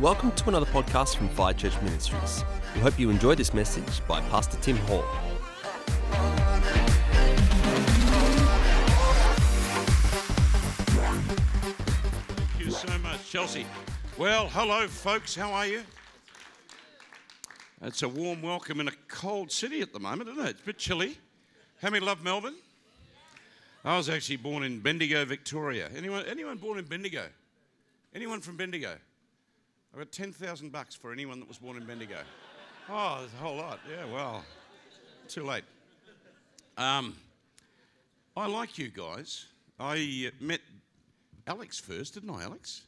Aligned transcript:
Welcome 0.00 0.32
to 0.32 0.48
another 0.48 0.64
podcast 0.64 1.16
from 1.16 1.28
Fire 1.28 1.52
Church 1.52 1.78
Ministries. 1.82 2.42
We 2.74 2.80
hope 2.80 2.98
you 2.98 3.10
enjoy 3.10 3.34
this 3.34 3.52
message 3.52 4.00
by 4.08 4.22
Pastor 4.30 4.56
Tim 4.62 4.78
Hall. 4.78 5.04
Thank 12.34 12.60
you 12.60 12.70
so 12.70 12.88
much, 13.00 13.28
Chelsea. 13.30 13.66
Well, 14.16 14.48
hello, 14.48 14.88
folks. 14.88 15.34
How 15.34 15.52
are 15.52 15.66
you? 15.66 15.82
It's 17.82 18.02
a 18.02 18.08
warm 18.08 18.40
welcome 18.40 18.80
in 18.80 18.88
a 18.88 18.94
cold 19.06 19.52
city 19.52 19.82
at 19.82 19.92
the 19.92 20.00
moment, 20.00 20.30
isn't 20.30 20.46
it? 20.46 20.50
It's 20.52 20.62
a 20.62 20.64
bit 20.64 20.78
chilly. 20.78 21.18
How 21.82 21.90
many 21.90 22.02
love 22.02 22.24
Melbourne? 22.24 22.56
I 23.84 23.98
was 23.98 24.08
actually 24.08 24.38
born 24.38 24.62
in 24.62 24.80
Bendigo, 24.80 25.26
Victoria. 25.26 25.90
Anyone, 25.94 26.24
anyone 26.24 26.56
born 26.56 26.78
in 26.78 26.86
Bendigo? 26.86 27.26
Anyone 28.14 28.40
from 28.40 28.56
Bendigo? 28.56 28.96
I 29.92 29.98
got 29.98 30.12
10,000 30.12 30.70
bucks 30.70 30.94
for 30.94 31.12
anyone 31.12 31.40
that 31.40 31.48
was 31.48 31.58
born 31.58 31.76
in 31.76 31.84
Bendigo. 31.84 32.18
Oh, 32.88 33.16
there's 33.18 33.32
a 33.32 33.36
whole 33.36 33.56
lot. 33.56 33.80
Yeah, 33.90 34.04
well, 34.12 34.44
too 35.26 35.42
late. 35.42 35.64
Um, 36.78 37.16
I 38.36 38.46
like 38.46 38.78
you 38.78 38.88
guys. 38.88 39.46
I 39.80 40.28
uh, 40.28 40.30
met 40.38 40.60
Alex 41.48 41.80
first, 41.80 42.14
didn't 42.14 42.30
I, 42.30 42.44
Alex? 42.44 42.82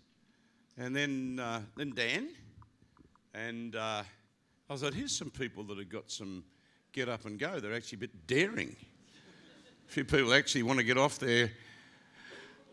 And 0.78 0.94
then, 0.94 1.40
uh, 1.42 1.62
then 1.76 1.90
Dan. 1.90 2.28
And 3.34 3.74
uh, 3.74 4.04
I 4.70 4.76
thought, 4.76 4.94
here's 4.94 5.16
some 5.16 5.30
people 5.30 5.64
that 5.64 5.78
have 5.78 5.88
got 5.88 6.08
some 6.08 6.44
get 6.92 7.08
up 7.08 7.24
and 7.24 7.36
go. 7.36 7.58
They're 7.58 7.74
actually 7.74 7.96
a 7.96 8.00
bit 8.00 8.26
daring. 8.28 8.76
A 9.88 9.92
few 9.92 10.04
people 10.04 10.32
actually 10.32 10.62
want 10.62 10.78
to 10.78 10.84
get 10.84 10.96
off 10.96 11.18
their 11.18 11.50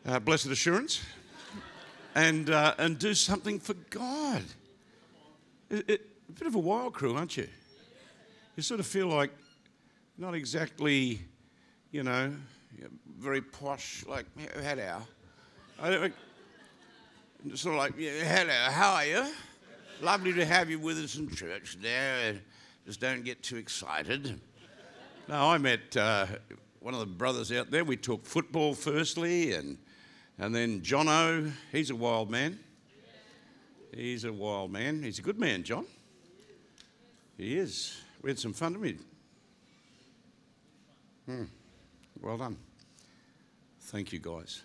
uh, 0.06 0.20
blessed 0.20 0.48
assurance 0.48 1.02
and, 2.20 2.50
uh, 2.50 2.74
and 2.78 3.00
do 3.00 3.14
something 3.14 3.60
for 3.60 3.76
God. 3.90 4.44
It, 5.70 5.90
it, 5.90 6.02
a 6.28 6.32
bit 6.34 6.48
of 6.48 6.56
a 6.56 6.60
wild 6.60 6.94
crew, 6.94 7.16
aren't 7.16 7.38
you? 7.38 7.48
You 8.58 8.64
sort 8.64 8.82
of 8.82 8.88
feel 8.88 9.08
like 9.08 9.32
not 10.18 10.34
exactly, 10.34 11.22
you 11.92 12.04
know, 12.04 12.34
very 13.18 13.42
posh, 13.42 14.04
like, 14.06 14.26
hello. 14.62 15.02
I 15.82 15.90
don't, 15.90 16.14
sort 17.54 17.76
of 17.76 17.80
like, 17.80 17.98
hello, 17.98 18.72
how 18.72 18.96
are 18.96 19.06
you? 19.06 19.26
Lovely 20.02 20.34
to 20.34 20.46
have 20.46 20.70
you 20.70 20.78
with 20.78 20.98
us 20.98 21.16
in 21.16 21.34
church 21.34 21.78
there. 21.82 22.36
Just 22.86 23.00
don't 23.00 23.24
get 23.24 23.42
too 23.44 23.56
excited. 23.56 24.42
No, 25.30 25.50
I 25.50 25.58
met 25.58 25.96
uh, 25.96 26.26
one 26.82 26.94
of 26.94 27.00
the 27.00 27.06
brothers 27.06 27.50
out 27.54 27.72
there. 27.72 27.86
We 27.86 27.96
talked 27.96 28.28
football 28.28 28.74
firstly, 28.74 29.54
and, 29.54 29.78
and 30.40 30.56
then 30.56 30.82
Jono, 30.82 31.52
he's 31.72 31.90
a 31.90 31.96
wild 31.96 32.32
man. 32.32 32.60
He's 33.94 34.24
a 34.24 34.32
wild 34.32 34.72
man. 34.72 35.04
He's 35.04 35.20
a 35.20 35.22
good 35.22 35.40
man, 35.40 35.64
John. 35.64 35.86
He 37.38 37.58
is. 37.58 38.02
We 38.22 38.30
had 38.30 38.40
some 38.40 38.54
fun, 38.54 38.74
didn't? 38.82 39.06
Hmm. 41.26 41.44
Well 42.22 42.38
done. 42.38 42.58
Thank 43.82 44.14
you, 44.14 44.20
guys. 44.20 44.62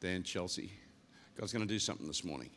Dan, 0.00 0.22
Chelsea. 0.22 0.72
God's 1.38 1.52
going 1.52 1.66
to 1.66 1.72
do 1.72 1.78
something 1.78 2.06
this 2.06 2.24
morning. 2.24 2.50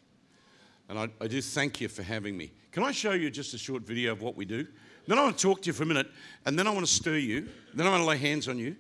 And 0.89 0.99
I, 0.99 1.09
I, 1.19 1.27
do 1.27 1.41
thank 1.41 1.81
you 1.81 1.87
for 1.87 2.03
having 2.03 2.37
me. 2.37 2.51
Can 2.71 2.83
I 2.83 2.91
show 2.91 3.11
you 3.11 3.29
just 3.29 3.53
a 3.53 3.57
short 3.57 3.83
video 3.83 4.11
of 4.11 4.21
what 4.21 4.35
we 4.35 4.45
do? 4.45 4.67
Then 5.07 5.17
I 5.17 5.23
want 5.23 5.37
to 5.37 5.41
talk 5.41 5.61
to 5.63 5.67
you 5.67 5.73
for 5.73 5.83
a 5.83 5.85
minute, 5.85 6.07
and 6.45 6.57
then 6.57 6.67
I 6.67 6.71
want 6.71 6.85
to 6.85 6.91
stir 6.91 7.17
you. 7.17 7.47
Then 7.73 7.87
I 7.87 7.89
want 7.89 8.01
to 8.01 8.07
lay 8.07 8.17
hands 8.17 8.47
on 8.47 8.57
you, 8.57 8.75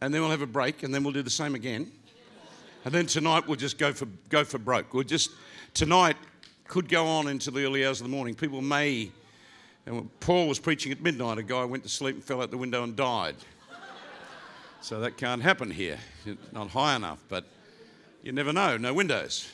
and 0.00 0.12
then 0.12 0.20
we'll 0.20 0.30
have 0.30 0.42
a 0.42 0.46
break, 0.46 0.82
and 0.82 0.94
then 0.94 1.02
we'll 1.02 1.12
do 1.12 1.22
the 1.22 1.30
same 1.30 1.54
again. 1.54 1.90
And 2.84 2.94
then 2.94 3.06
tonight 3.06 3.46
we'll 3.46 3.56
just 3.56 3.78
go 3.78 3.92
for 3.92 4.06
go 4.28 4.44
for 4.44 4.58
broke. 4.58 4.94
We'll 4.94 5.04
just 5.04 5.30
tonight 5.74 6.16
could 6.68 6.88
go 6.88 7.06
on 7.06 7.28
into 7.28 7.50
the 7.50 7.64
early 7.64 7.84
hours 7.86 8.00
of 8.00 8.06
the 8.06 8.10
morning. 8.10 8.34
People 8.34 8.62
may. 8.62 9.10
And 9.86 10.08
Paul 10.18 10.48
was 10.48 10.58
preaching 10.58 10.90
at 10.90 11.00
midnight, 11.00 11.38
a 11.38 11.44
guy 11.44 11.64
went 11.64 11.84
to 11.84 11.88
sleep 11.88 12.16
and 12.16 12.24
fell 12.24 12.42
out 12.42 12.50
the 12.50 12.58
window 12.58 12.82
and 12.82 12.96
died. 12.96 13.36
So 14.80 15.00
that 15.00 15.16
can't 15.16 15.42
happen 15.42 15.70
here. 15.70 15.98
Not 16.52 16.68
high 16.68 16.96
enough, 16.96 17.22
but 17.28 17.44
you 18.22 18.32
never 18.32 18.52
know. 18.52 18.76
No 18.76 18.94
windows. 18.94 19.50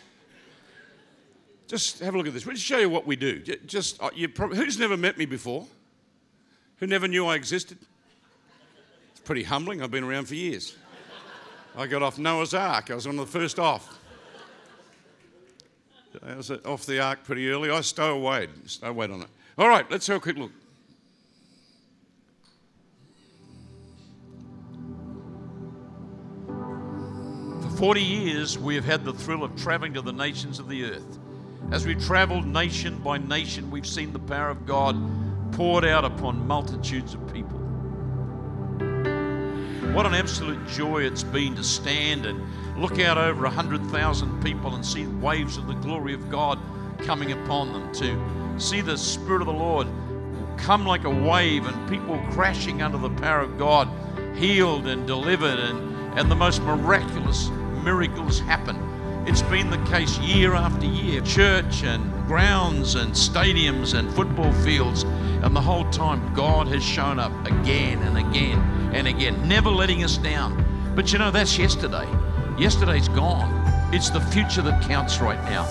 Just 1.69 2.01
have 2.01 2.15
a 2.15 2.19
look 2.19 2.27
at 2.27 2.35
this. 2.35 2.45
We'll 2.45 2.55
just 2.55 2.67
show 2.67 2.79
you 2.79 2.91
what 2.91 3.07
we 3.07 3.17
do. 3.17 3.39
Just 3.41 4.03
uh, 4.03 4.11
you 4.15 4.29
probably, 4.29 4.59
who's 4.59 4.79
never 4.79 4.97
met 4.97 5.17
me 5.17 5.25
before? 5.25 5.67
Who 6.79 6.87
never 6.87 7.09
knew 7.09 7.27
I 7.27 7.37
existed? 7.37 7.79
Pretty 9.25 9.43
humbling. 9.45 9.83
I've 9.83 9.91
been 9.91 10.05
around 10.05 10.27
for 10.27 10.35
years. 10.35 10.77
I 11.77 11.87
got 11.87 12.03
off 12.03 12.19
Noah's 12.19 12.55
Ark. 12.55 12.91
I 12.91 12.95
was 12.95 13.07
one 13.07 13.19
of 13.19 13.33
the 13.33 13.39
first 13.39 13.59
off. 13.59 13.99
I 16.23 16.37
was 16.37 16.51
off 16.51 16.85
the 16.85 17.01
ark 17.01 17.25
pretty 17.25 17.49
early. 17.49 17.71
I 17.71 17.79
stowawayed, 17.79 18.51
stowawayed 18.67 19.13
on 19.13 19.23
it. 19.23 19.29
All 19.57 19.69
right, 19.69 19.91
let's 19.91 20.07
have 20.09 20.19
a 20.19 20.21
quick 20.21 20.37
look. 20.37 20.53
For 27.63 27.77
40 27.79 28.03
years, 28.03 28.59
we 28.59 28.75
have 28.75 28.85
had 28.85 29.05
the 29.05 29.15
thrill 29.15 29.43
of 29.43 29.57
traveling 29.57 29.95
to 29.95 30.03
the 30.03 30.13
nations 30.13 30.59
of 30.59 30.69
the 30.69 30.85
earth. 30.85 31.19
As 31.71 31.87
we 31.87 31.95
traveled 31.95 32.47
nation 32.47 32.99
by 32.99 33.19
nation, 33.19 33.71
we've 33.71 33.87
seen 33.87 34.13
the 34.13 34.19
power 34.19 34.51
of 34.51 34.67
God 34.67 34.97
poured 35.53 35.85
out 35.85 36.05
upon 36.05 36.47
multitudes 36.47 37.15
of 37.15 37.33
people. 37.33 37.62
What 39.93 40.07
an 40.07 40.15
absolute 40.15 40.67
joy 40.69 41.03
it's 41.03 41.23
been 41.23 41.55
to 41.55 41.63
stand 41.63 42.25
and 42.25 42.43
look 42.81 42.99
out 42.99 43.19
over 43.19 43.43
100,000 43.43 44.43
people 44.43 44.75
and 44.75 44.85
see 44.85 45.07
waves 45.07 45.59
of 45.59 45.67
the 45.67 45.75
glory 45.75 46.15
of 46.15 46.31
God 46.31 46.59
coming 47.01 47.33
upon 47.33 47.75
them, 47.75 47.93
to 47.97 48.61
see 48.61 48.81
the 48.81 48.97
Spirit 48.97 49.43
of 49.43 49.49
the 49.49 49.53
Lord 49.53 49.87
come 50.57 50.87
like 50.87 51.05
a 51.05 51.11
wave 51.11 51.67
and 51.67 51.91
people 51.91 52.19
crashing 52.31 52.81
under 52.81 52.97
the 52.97 53.11
power 53.11 53.41
of 53.41 53.59
God, 53.59 53.87
healed 54.35 54.87
and 54.87 55.07
delivered, 55.07 55.59
and, 55.59 56.19
and 56.19 56.31
the 56.31 56.37
most 56.37 56.63
miraculous 56.63 57.51
miracles 57.85 58.41
happen. 58.41 58.92
It's 59.25 59.43
been 59.43 59.71
the 59.71 59.83
case 59.89 60.19
year 60.19 60.55
after 60.55 60.85
year, 60.85 61.21
church 61.21 61.85
and 61.85 62.13
grounds 62.27 62.97
and 62.97 63.13
stadiums 63.13 63.97
and 63.97 64.13
football 64.13 64.53
fields, 64.65 65.05
and 65.05 65.55
the 65.55 65.61
whole 65.61 65.89
time 65.91 66.35
God 66.35 66.67
has 66.67 66.83
shown 66.83 67.21
up 67.21 67.33
again 67.47 68.03
and 68.03 68.19
again 68.19 68.59
and 68.93 69.07
again, 69.07 69.47
never 69.47 69.71
letting 69.71 70.03
us 70.03 70.19
down. 70.19 70.65
But 70.97 71.13
you 71.13 71.21
know, 71.21 71.31
that's 71.31 71.57
yesterday. 71.57 72.09
Yesterday's 72.59 73.09
gone. 73.09 73.51
It's 73.95 74.11
the 74.11 74.21
future 74.21 74.63
that 74.63 74.83
counts 74.83 75.21
right 75.21 75.43
now. 75.45 75.63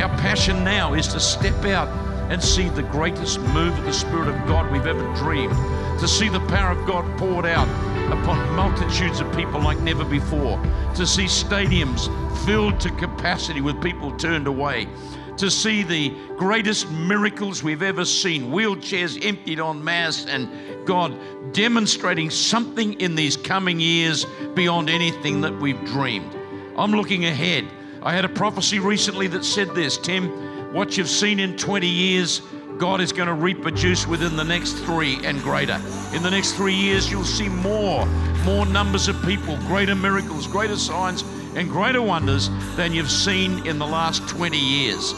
Our 0.00 0.08
passion 0.18 0.62
now 0.62 0.94
is 0.94 1.08
to 1.08 1.18
step 1.18 1.64
out 1.64 1.88
and 2.30 2.42
see 2.42 2.68
the 2.68 2.84
greatest 2.84 3.40
move 3.40 3.76
of 3.76 3.84
the 3.84 3.92
Spirit 3.92 4.28
of 4.28 4.46
God 4.46 4.70
we've 4.70 4.86
ever 4.86 5.12
dreamed, 5.16 5.56
to 5.98 6.06
see 6.06 6.28
the 6.28 6.40
power 6.46 6.78
of 6.78 6.86
God 6.86 7.18
poured 7.18 7.46
out 7.46 7.68
upon 8.06 8.54
multitudes 8.54 9.20
of 9.20 9.34
people 9.36 9.60
like 9.60 9.78
never 9.80 10.04
before, 10.04 10.60
to 10.94 11.06
see 11.06 11.24
stadiums 11.24 12.08
filled 12.44 12.78
to 12.80 12.90
capacity 12.90 13.60
with 13.60 13.82
people 13.82 14.16
turned 14.16 14.46
away, 14.46 14.88
to 15.36 15.50
see 15.50 15.82
the 15.82 16.10
greatest 16.36 16.90
miracles 16.90 17.62
we've 17.62 17.82
ever 17.82 18.04
seen, 18.04 18.50
wheelchairs 18.50 19.22
emptied 19.24 19.60
en 19.60 19.82
masse, 19.82 20.26
and 20.26 20.48
God 20.86 21.18
demonstrating 21.52 22.30
something 22.30 23.00
in 23.00 23.14
these 23.14 23.36
coming 23.36 23.80
years 23.80 24.24
beyond 24.54 24.88
anything 24.88 25.40
that 25.40 25.58
we've 25.58 25.82
dreamed. 25.84 26.34
I'm 26.76 26.92
looking 26.92 27.24
ahead. 27.24 27.66
I 28.02 28.12
had 28.12 28.24
a 28.24 28.28
prophecy 28.28 28.78
recently 28.78 29.26
that 29.28 29.44
said 29.44 29.74
this 29.74 29.98
Tim, 29.98 30.72
what 30.72 30.96
you've 30.96 31.08
seen 31.08 31.40
in 31.40 31.56
20 31.56 31.86
years, 31.86 32.40
God 32.78 33.00
is 33.00 33.10
going 33.10 33.28
to 33.28 33.34
reproduce 33.34 34.06
within 34.06 34.36
the 34.36 34.44
next 34.44 34.74
three 34.84 35.18
and 35.24 35.40
greater. 35.42 35.80
In 36.14 36.22
the 36.22 36.30
next 36.30 36.52
three 36.52 36.74
years, 36.74 37.10
you'll 37.10 37.24
see 37.24 37.48
more, 37.48 38.04
more 38.44 38.66
numbers 38.66 39.08
of 39.08 39.20
people, 39.22 39.56
greater 39.66 39.94
miracles, 39.94 40.46
greater 40.46 40.76
signs, 40.76 41.22
and 41.54 41.70
greater 41.70 42.02
wonders 42.02 42.50
than 42.76 42.92
you've 42.92 43.10
seen 43.10 43.66
in 43.66 43.78
the 43.78 43.86
last 43.86 44.28
20 44.28 44.58
years. 44.58 45.14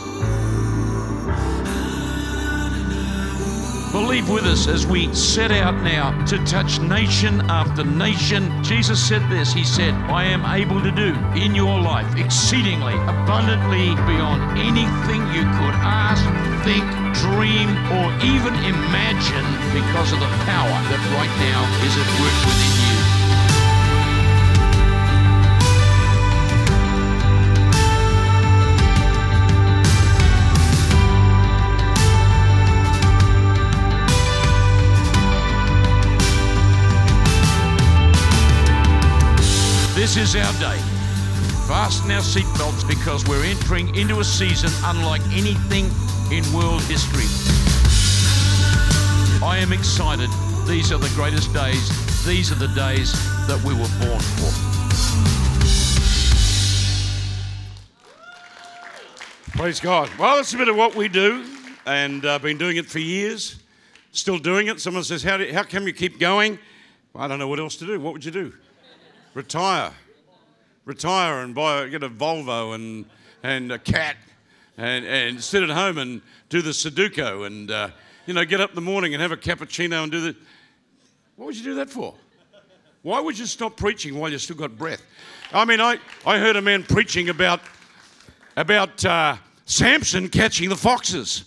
Believe 3.90 4.28
with 4.28 4.44
us 4.44 4.68
as 4.68 4.86
we 4.86 5.12
set 5.14 5.50
out 5.50 5.74
now 5.82 6.12
to 6.26 6.36
touch 6.44 6.78
nation 6.78 7.40
after 7.50 7.82
nation. 7.82 8.62
Jesus 8.62 9.02
said 9.02 9.26
this 9.30 9.52
He 9.52 9.64
said, 9.64 9.94
I 9.94 10.24
am 10.24 10.44
able 10.44 10.82
to 10.82 10.90
do 10.90 11.14
in 11.34 11.54
your 11.54 11.80
life 11.80 12.14
exceedingly 12.16 12.92
abundantly 12.94 13.94
beyond 14.06 14.58
anything 14.58 15.20
you 15.34 15.42
could 15.56 15.74
ask, 15.80 16.22
think, 16.68 16.84
dream, 17.14 17.70
or 17.96 18.12
even 18.20 18.52
imagine 18.60 19.46
because 19.72 20.12
of 20.12 20.20
the 20.20 20.28
power 20.44 20.78
that 20.90 21.00
right 21.16 21.34
now 21.40 21.64
is 21.80 21.96
at 21.96 22.08
work 22.20 22.36
within 22.44 22.74
you. 22.84 22.96
This 39.94 40.16
is 40.18 40.36
our 40.36 40.52
day. 40.60 40.78
fasten 41.66 42.10
our 42.10 42.20
seatbelts 42.20 42.86
because 42.86 43.26
we're 43.26 43.44
entering 43.44 43.94
into 43.94 44.20
a 44.20 44.24
season 44.24 44.70
unlike 44.84 45.22
anything 45.32 45.90
in 46.30 46.44
world 46.52 46.82
history. 46.82 47.24
I 49.42 49.58
am 49.58 49.72
excited. 49.72 50.28
These 50.66 50.92
are 50.92 50.98
the 50.98 51.10
greatest 51.14 51.54
days. 51.54 51.88
These 52.26 52.52
are 52.52 52.56
the 52.56 52.68
days 52.68 53.12
that 53.46 53.58
we 53.64 53.72
were 53.72 53.88
born 54.04 54.20
for. 54.20 54.52
Praise 59.56 59.80
God. 59.80 60.10
Well, 60.18 60.36
that's 60.36 60.52
a 60.52 60.58
bit 60.58 60.68
of 60.68 60.76
what 60.76 60.94
we 60.94 61.08
do, 61.08 61.46
and 61.86 62.26
I've 62.26 62.42
uh, 62.42 62.44
been 62.44 62.58
doing 62.58 62.76
it 62.76 62.84
for 62.86 62.98
years. 62.98 63.56
Still 64.12 64.38
doing 64.38 64.66
it. 64.66 64.80
Someone 64.80 65.04
says, 65.04 65.22
how, 65.22 65.38
do, 65.38 65.50
how 65.50 65.62
come 65.62 65.86
you 65.86 65.94
keep 65.94 66.18
going? 66.18 66.58
Well, 67.14 67.24
I 67.24 67.28
don't 67.28 67.38
know 67.38 67.48
what 67.48 67.58
else 67.58 67.76
to 67.76 67.86
do. 67.86 67.98
What 67.98 68.12
would 68.12 68.24
you 68.24 68.32
do? 68.32 68.52
Retire. 69.32 69.92
Retire 70.84 71.42
and 71.42 71.54
buy, 71.54 71.88
get 71.88 72.02
a 72.02 72.08
Volvo 72.10 72.74
and, 72.74 73.06
and 73.42 73.72
a 73.72 73.78
cat 73.78 74.16
and, 74.78 75.04
and 75.04 75.42
sit 75.42 75.62
at 75.62 75.70
home 75.70 75.98
and 75.98 76.22
do 76.48 76.62
the 76.62 76.70
Sudoku 76.70 77.46
and, 77.46 77.70
uh, 77.70 77.90
you 78.26 78.32
know, 78.32 78.44
get 78.44 78.60
up 78.60 78.70
in 78.70 78.76
the 78.76 78.80
morning 78.80 79.12
and 79.12 79.20
have 79.20 79.32
a 79.32 79.36
cappuccino 79.36 80.04
and 80.04 80.12
do 80.12 80.20
the. 80.20 80.36
What 81.36 81.46
would 81.46 81.56
you 81.56 81.64
do 81.64 81.74
that 81.74 81.90
for? 81.90 82.14
Why 83.02 83.20
would 83.20 83.38
you 83.38 83.46
stop 83.46 83.76
preaching 83.76 84.18
while 84.18 84.30
you 84.30 84.38
still 84.38 84.56
got 84.56 84.78
breath? 84.78 85.02
I 85.52 85.64
mean, 85.64 85.80
I, 85.80 85.98
I 86.24 86.38
heard 86.38 86.56
a 86.56 86.62
man 86.62 86.84
preaching 86.84 87.28
about, 87.28 87.60
about 88.56 89.04
uh, 89.04 89.36
Samson 89.66 90.28
catching 90.28 90.68
the 90.68 90.76
foxes, 90.76 91.44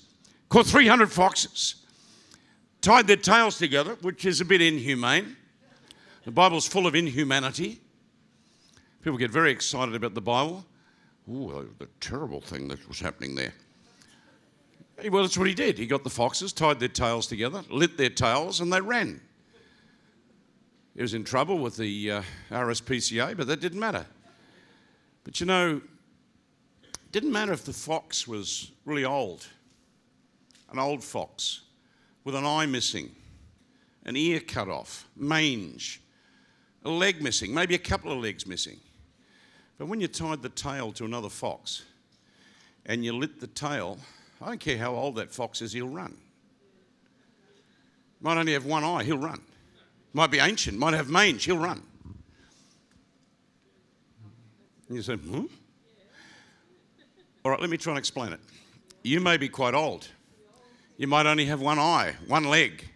caught 0.49 0.65
300 0.65 1.11
foxes, 1.11 1.75
tied 2.81 3.07
their 3.07 3.17
tails 3.17 3.57
together, 3.57 3.95
which 4.01 4.25
is 4.25 4.41
a 4.41 4.45
bit 4.45 4.61
inhumane. 4.61 5.37
The 6.25 6.31
Bible's 6.31 6.67
full 6.67 6.87
of 6.87 6.95
inhumanity. 6.95 7.79
People 9.03 9.17
get 9.17 9.31
very 9.31 9.51
excited 9.51 9.95
about 9.95 10.13
the 10.13 10.21
Bible. 10.21 10.65
Ooh, 11.29 11.69
the 11.77 11.87
terrible 11.99 12.41
thing 12.41 12.67
that 12.69 12.87
was 12.87 12.99
happening 12.99 13.35
there. 13.35 13.53
Well, 15.09 15.23
that's 15.23 15.37
what 15.37 15.47
he 15.47 15.53
did. 15.53 15.77
He 15.77 15.87
got 15.87 16.03
the 16.03 16.09
foxes, 16.09 16.53
tied 16.53 16.79
their 16.79 16.87
tails 16.87 17.25
together, 17.27 17.63
lit 17.69 17.97
their 17.97 18.09
tails, 18.09 18.61
and 18.61 18.71
they 18.71 18.81
ran. 18.81 19.21
He 20.95 21.01
was 21.01 21.13
in 21.13 21.23
trouble 21.23 21.57
with 21.57 21.77
the 21.77 22.11
uh, 22.11 22.23
RSPCA, 22.49 23.35
but 23.35 23.47
that 23.47 23.61
didn't 23.61 23.79
matter. 23.79 24.05
But 25.23 25.39
you 25.39 25.45
know, 25.45 25.81
it 26.83 27.11
didn't 27.11 27.31
matter 27.31 27.53
if 27.53 27.63
the 27.63 27.73
fox 27.73 28.27
was 28.27 28.71
really 28.85 29.05
old, 29.05 29.47
an 30.71 30.79
old 30.79 31.03
fox 31.03 31.61
with 32.23 32.35
an 32.35 32.45
eye 32.45 32.65
missing, 32.65 33.15
an 34.05 34.15
ear 34.15 34.39
cut 34.39 34.67
off, 34.67 35.07
mange, 35.15 36.01
a 36.83 36.89
leg 36.89 37.21
missing, 37.21 37.53
maybe 37.53 37.75
a 37.75 37.79
couple 37.79 38.11
of 38.11 38.19
legs 38.19 38.45
missing. 38.45 38.79
But 39.81 39.87
when 39.87 39.99
you 39.99 40.07
tied 40.07 40.43
the 40.43 40.49
tail 40.49 40.91
to 40.91 41.05
another 41.05 41.27
fox 41.27 41.81
and 42.85 43.03
you 43.03 43.17
lit 43.17 43.39
the 43.41 43.47
tail, 43.47 43.97
I 44.39 44.49
don't 44.49 44.59
care 44.59 44.77
how 44.77 44.93
old 44.93 45.15
that 45.15 45.33
fox 45.33 45.59
is, 45.59 45.73
he'll 45.73 45.87
run. 45.87 46.15
Might 48.21 48.37
only 48.37 48.53
have 48.53 48.63
one 48.63 48.83
eye, 48.83 49.03
he'll 49.03 49.17
run. 49.17 49.41
Might 50.13 50.29
be 50.29 50.37
ancient, 50.37 50.77
might 50.77 50.93
have 50.93 51.09
mange, 51.09 51.45
he'll 51.45 51.57
run. 51.57 51.81
And 54.87 54.97
you 54.97 55.01
say, 55.01 55.15
hmm? 55.15 55.45
All 57.43 57.49
right, 57.49 57.59
let 57.59 57.71
me 57.71 57.77
try 57.77 57.93
and 57.93 57.97
explain 57.97 58.33
it. 58.33 58.39
You 59.01 59.19
may 59.19 59.37
be 59.37 59.49
quite 59.49 59.73
old. 59.73 60.07
You 60.97 61.07
might 61.07 61.25
only 61.25 61.45
have 61.45 61.59
one 61.59 61.79
eye, 61.79 62.13
one 62.27 62.43
leg. 62.43 62.87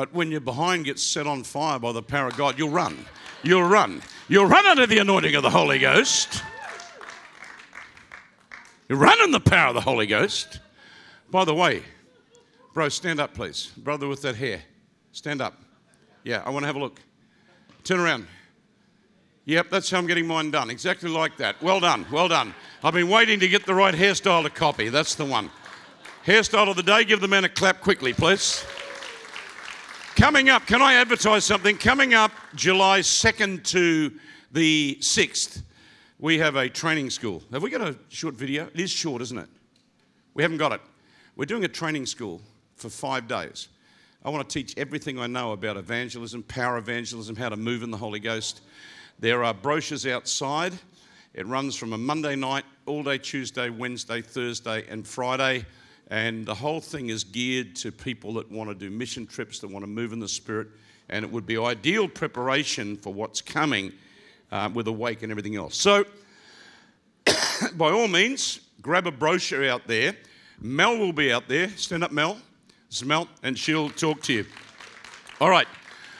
But 0.00 0.14
when 0.14 0.30
your 0.30 0.40
behind 0.40 0.86
gets 0.86 1.02
set 1.02 1.26
on 1.26 1.44
fire 1.44 1.78
by 1.78 1.92
the 1.92 2.02
power 2.02 2.28
of 2.28 2.36
God, 2.38 2.58
you'll 2.58 2.70
run. 2.70 3.04
You'll 3.42 3.68
run. 3.68 4.00
You'll 4.28 4.46
run 4.46 4.64
under 4.64 4.86
the 4.86 4.96
anointing 4.96 5.34
of 5.34 5.42
the 5.42 5.50
Holy 5.50 5.78
Ghost. 5.78 6.42
You 8.88 8.96
run 8.96 9.20
in 9.20 9.30
the 9.30 9.40
power 9.40 9.68
of 9.68 9.74
the 9.74 9.82
Holy 9.82 10.06
Ghost. 10.06 10.60
By 11.30 11.44
the 11.44 11.54
way, 11.54 11.82
bro, 12.72 12.88
stand 12.88 13.20
up, 13.20 13.34
please. 13.34 13.72
Brother 13.76 14.08
with 14.08 14.22
that 14.22 14.36
hair, 14.36 14.62
stand 15.12 15.42
up. 15.42 15.60
Yeah, 16.24 16.44
I 16.46 16.48
want 16.48 16.62
to 16.62 16.68
have 16.68 16.76
a 16.76 16.80
look. 16.80 16.98
Turn 17.84 18.00
around. 18.00 18.26
Yep, 19.44 19.68
that's 19.68 19.90
how 19.90 19.98
I'm 19.98 20.06
getting 20.06 20.26
mine 20.26 20.50
done. 20.50 20.70
Exactly 20.70 21.10
like 21.10 21.36
that. 21.36 21.62
Well 21.62 21.80
done, 21.80 22.06
well 22.10 22.28
done. 22.28 22.54
I've 22.82 22.94
been 22.94 23.10
waiting 23.10 23.38
to 23.40 23.48
get 23.48 23.66
the 23.66 23.74
right 23.74 23.94
hairstyle 23.94 24.44
to 24.44 24.50
copy. 24.50 24.88
That's 24.88 25.14
the 25.14 25.26
one. 25.26 25.50
Hairstyle 26.24 26.70
of 26.70 26.76
the 26.76 26.82
day. 26.82 27.04
Give 27.04 27.20
the 27.20 27.28
man 27.28 27.44
a 27.44 27.50
clap 27.50 27.82
quickly, 27.82 28.14
please. 28.14 28.64
Coming 30.16 30.50
up, 30.50 30.66
can 30.66 30.82
I 30.82 30.94
advertise 30.94 31.44
something? 31.44 31.78
Coming 31.78 32.14
up 32.14 32.32
July 32.54 33.00
2nd 33.00 33.64
to 33.70 34.12
the 34.50 34.98
6th, 35.00 35.62
we 36.18 36.38
have 36.38 36.56
a 36.56 36.68
training 36.68 37.10
school. 37.10 37.42
Have 37.52 37.62
we 37.62 37.70
got 37.70 37.80
a 37.80 37.96
short 38.08 38.34
video? 38.34 38.66
It 38.74 38.80
is 38.80 38.90
short, 38.90 39.22
isn't 39.22 39.38
it? 39.38 39.48
We 40.34 40.42
haven't 40.42 40.58
got 40.58 40.72
it. 40.72 40.80
We're 41.36 41.46
doing 41.46 41.64
a 41.64 41.68
training 41.68 42.06
school 42.06 42.42
for 42.74 42.90
five 42.90 43.28
days. 43.28 43.68
I 44.24 44.30
want 44.30 44.46
to 44.46 44.52
teach 44.52 44.76
everything 44.76 45.18
I 45.18 45.26
know 45.26 45.52
about 45.52 45.76
evangelism, 45.76 46.42
power 46.42 46.76
evangelism, 46.76 47.36
how 47.36 47.48
to 47.48 47.56
move 47.56 47.82
in 47.82 47.90
the 47.90 47.96
Holy 47.96 48.20
Ghost. 48.20 48.62
There 49.20 49.42
are 49.44 49.54
brochures 49.54 50.06
outside. 50.06 50.74
It 51.34 51.46
runs 51.46 51.76
from 51.76 51.92
a 51.92 51.98
Monday 51.98 52.36
night, 52.36 52.64
all 52.84 53.04
day 53.04 53.16
Tuesday, 53.16 53.70
Wednesday, 53.70 54.20
Thursday, 54.20 54.86
and 54.88 55.06
Friday. 55.06 55.64
And 56.10 56.44
the 56.44 56.54
whole 56.54 56.80
thing 56.80 57.08
is 57.08 57.22
geared 57.24 57.76
to 57.76 57.92
people 57.92 58.34
that 58.34 58.50
want 58.50 58.68
to 58.68 58.74
do 58.74 58.90
mission 58.90 59.26
trips, 59.26 59.60
that 59.60 59.70
want 59.70 59.84
to 59.84 59.90
move 59.90 60.12
in 60.12 60.18
the 60.18 60.28
Spirit. 60.28 60.68
And 61.08 61.24
it 61.24 61.30
would 61.30 61.46
be 61.46 61.56
ideal 61.56 62.08
preparation 62.08 62.96
for 62.96 63.14
what's 63.14 63.40
coming 63.40 63.92
uh, 64.50 64.68
with 64.72 64.88
Awake 64.88 65.22
and 65.22 65.30
everything 65.30 65.56
else. 65.56 65.76
So, 65.76 66.04
by 67.74 67.90
all 67.90 68.08
means, 68.08 68.60
grab 68.82 69.06
a 69.06 69.12
brochure 69.12 69.68
out 69.68 69.86
there. 69.86 70.16
Mel 70.60 70.98
will 70.98 71.12
be 71.12 71.32
out 71.32 71.48
there. 71.48 71.68
Stand 71.70 72.04
up, 72.04 72.12
Mel. 72.12 72.38
This 72.88 73.04
Mel, 73.04 73.28
and 73.44 73.56
she'll 73.56 73.88
talk 73.90 74.20
to 74.22 74.32
you. 74.32 74.46
All 75.40 75.48
right, 75.48 75.68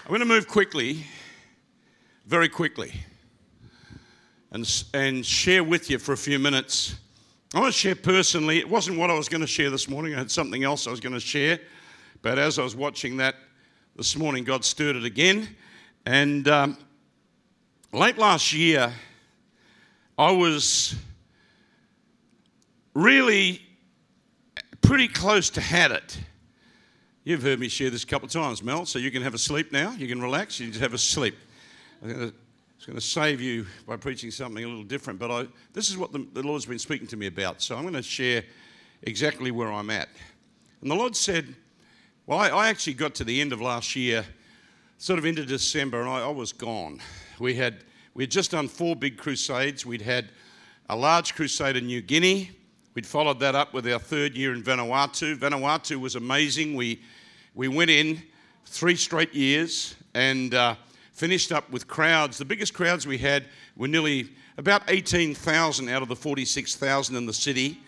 I'm 0.05 0.09
going 0.09 0.21
to 0.21 0.27
move 0.27 0.47
quickly 0.47 1.05
very 2.27 2.49
quickly 2.49 2.93
and, 4.53 4.85
and 4.95 5.27
share 5.27 5.65
with 5.65 5.91
you 5.91 5.99
for 5.99 6.13
a 6.13 6.17
few 6.17 6.39
minutes. 6.39 6.95
I 7.53 7.59
want 7.59 7.75
to 7.75 7.79
share 7.79 7.97
personally, 7.97 8.59
it 8.59 8.69
wasn't 8.69 8.97
what 8.97 9.11
I 9.11 9.15
was 9.15 9.29
going 9.29 9.41
to 9.41 9.47
share 9.47 9.71
this 9.71 9.89
morning, 9.89 10.15
I 10.15 10.19
had 10.19 10.31
something 10.31 10.63
else 10.63 10.87
I 10.87 10.91
was 10.93 11.01
going 11.01 11.15
to 11.15 11.21
share. 11.21 11.59
But 12.23 12.39
as 12.39 12.61
I 12.61 12.63
was 12.63 12.77
watching 12.77 13.17
that 13.17 13.35
this 13.97 14.17
morning, 14.17 14.45
God 14.45 14.65
stirred 14.65 14.95
it 14.95 15.05
again. 15.05 15.49
And 16.07 16.47
um, 16.47 16.79
late 17.93 18.19
last 18.19 18.53
year, 18.53 18.93
I 20.17 20.31
was 20.31 20.95
really 22.95 23.63
pretty 24.81 25.09
close 25.09 25.51
to 25.51 25.61
had 25.61 25.91
it. 25.91 26.19
You've 27.25 27.43
heard 27.43 27.59
me 27.59 27.69
share 27.69 27.91
this 27.91 28.05
a 28.05 28.07
couple 28.07 28.27
of 28.27 28.33
times, 28.33 28.63
Mel, 28.63 28.87
so 28.87 29.01
you 29.01 29.11
can 29.11 29.23
have 29.23 29.35
a 29.35 29.39
sleep 29.39 29.73
now. 29.73 29.91
You 29.93 30.07
can 30.07 30.23
relax, 30.23 30.61
you 30.61 30.69
just 30.69 30.81
have 30.81 30.95
a 30.95 30.99
sleep. 30.99 31.35
Was 32.81 32.87
going 32.87 32.97
to 32.97 33.03
save 33.03 33.43
you 33.43 33.67
by 33.87 33.99
preaching 33.99 34.31
something 34.31 34.65
a 34.65 34.67
little 34.67 34.85
different, 34.85 35.19
but 35.19 35.31
I, 35.31 35.47
this 35.75 35.91
is 35.91 35.99
what 35.99 36.13
the, 36.13 36.27
the 36.33 36.43
Lord's 36.43 36.65
been 36.65 36.79
speaking 36.79 37.07
to 37.09 37.17
me 37.19 37.27
about. 37.27 37.61
So 37.61 37.77
I'm 37.77 37.83
going 37.83 37.93
to 37.93 38.03
share 38.03 38.43
exactly 39.03 39.51
where 39.51 39.71
I'm 39.71 39.91
at. 39.91 40.09
And 40.81 40.91
the 40.91 40.95
Lord 40.95 41.15
said, 41.15 41.55
Well, 42.25 42.39
I, 42.39 42.49
I 42.49 42.69
actually 42.71 42.95
got 42.95 43.15
to 43.17 43.25
the 43.25 43.39
end 43.39 43.53
of 43.53 43.61
last 43.61 43.95
year, 43.95 44.25
sort 44.97 45.19
of 45.19 45.27
into 45.27 45.45
December, 45.45 46.01
and 46.01 46.09
I, 46.09 46.23
I 46.23 46.31
was 46.31 46.55
gone. 46.55 47.03
We 47.39 47.53
had, 47.53 47.85
we 48.15 48.23
had 48.23 48.31
just 48.31 48.53
done 48.53 48.67
four 48.67 48.97
big 48.97 49.19
crusades. 49.19 49.85
We'd 49.85 50.01
had 50.01 50.31
a 50.89 50.97
large 50.97 51.35
crusade 51.35 51.77
in 51.77 51.85
New 51.85 52.01
Guinea. 52.01 52.51
We'd 52.95 53.07
followed 53.07 53.41
that 53.41 53.55
up 53.55 53.75
with 53.75 53.87
our 53.93 53.99
third 53.99 54.35
year 54.35 54.55
in 54.55 54.63
Vanuatu. 54.63 55.37
Vanuatu 55.37 56.01
was 56.01 56.15
amazing. 56.15 56.75
We, 56.75 57.03
we 57.55 57.69
went 57.69 57.91
in 57.91 58.23
three 58.65 58.97
straight 58.97 59.35
years, 59.35 59.97
and 60.15 60.55
uh, 60.55 60.77
finished 61.21 61.53
up 61.53 61.71
with 61.71 61.87
crowds. 61.87 62.39
The 62.39 62.47
biggest 62.47 62.73
crowds 62.73 63.07
we 63.07 63.19
had 63.19 63.45
were 63.77 63.89
nearly 63.89 64.31
about 64.57 64.85
18,000 64.89 65.91
out 65.91 66.01
of 66.01 66.09
the 66.09 66.17
46,000 66.17 67.15
in 67.15 67.27
the 67.27 67.35
city. 67.35 67.79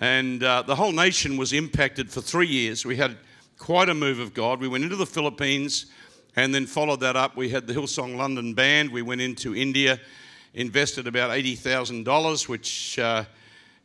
And 0.00 0.42
uh, 0.42 0.62
the 0.62 0.74
whole 0.74 0.90
nation 0.90 1.36
was 1.36 1.52
impacted 1.52 2.10
for 2.10 2.22
three 2.22 2.46
years. 2.46 2.86
We 2.86 2.96
had 2.96 3.18
quite 3.58 3.90
a 3.90 3.94
move 3.94 4.18
of 4.18 4.32
God. 4.32 4.60
We 4.60 4.66
went 4.66 4.82
into 4.82 4.96
the 4.96 5.04
Philippines 5.04 5.92
and 6.36 6.54
then 6.54 6.64
followed 6.64 7.00
that 7.00 7.16
up. 7.16 7.36
We 7.36 7.50
had 7.50 7.66
the 7.66 7.74
Hillsong 7.74 8.16
London 8.16 8.54
Band. 8.54 8.90
We 8.90 9.02
went 9.02 9.20
into 9.20 9.54
India, 9.54 10.00
invested 10.54 11.06
about 11.06 11.32
$80,000, 11.32 12.48
which 12.48 12.98
uh, 12.98 13.24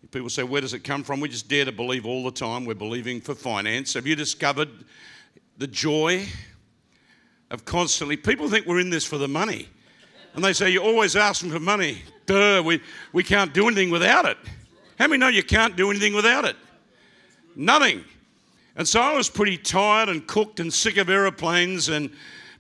people 0.10 0.30
say, 0.30 0.44
where 0.44 0.62
does 0.62 0.74
it 0.74 0.86
come 0.86 1.04
from? 1.04 1.20
We 1.20 1.28
just 1.28 1.50
dare 1.50 1.66
to 1.66 1.74
believe 1.74 2.06
all 2.06 2.24
the 2.24 2.32
time. 2.32 2.64
We're 2.64 2.76
believing 2.76 3.20
for 3.20 3.36
finance. 3.36 3.96
Have 3.96 4.08
you 4.08 4.16
discovered 4.16 4.70
the 5.58 5.68
joy 5.68 6.30
of 7.52 7.66
constantly, 7.66 8.18
people 8.18 8.50
think 8.50 8.66
we're 8.66 8.80
in 8.80 8.90
this 8.90 9.06
for 9.06 9.18
the 9.18 9.28
money. 9.28 9.70
And 10.34 10.44
they 10.44 10.54
say, 10.54 10.70
You're 10.70 10.84
always 10.84 11.16
asking 11.16 11.52
for 11.52 11.60
money. 11.60 12.02
Duh, 12.26 12.62
we, 12.66 12.82
we 13.14 13.24
can't 13.24 13.54
do 13.54 13.68
anything 13.68 13.92
without 13.92 14.26
it. 14.26 14.38
How 14.98 15.08
many 15.08 15.20
know 15.20 15.28
you 15.28 15.44
can't 15.44 15.76
do 15.76 15.90
anything 15.90 16.16
without 16.16 16.46
it? 16.46 16.56
Nothing. 17.56 18.04
And 18.76 18.88
so 18.88 19.00
I 19.00 19.16
was 19.16 19.30
pretty 19.30 19.58
tired 19.58 20.10
and 20.10 20.26
cooked 20.28 20.60
and 20.60 20.74
sick 20.74 20.98
of 20.98 21.10
aeroplanes, 21.10 21.90
and 21.90 22.10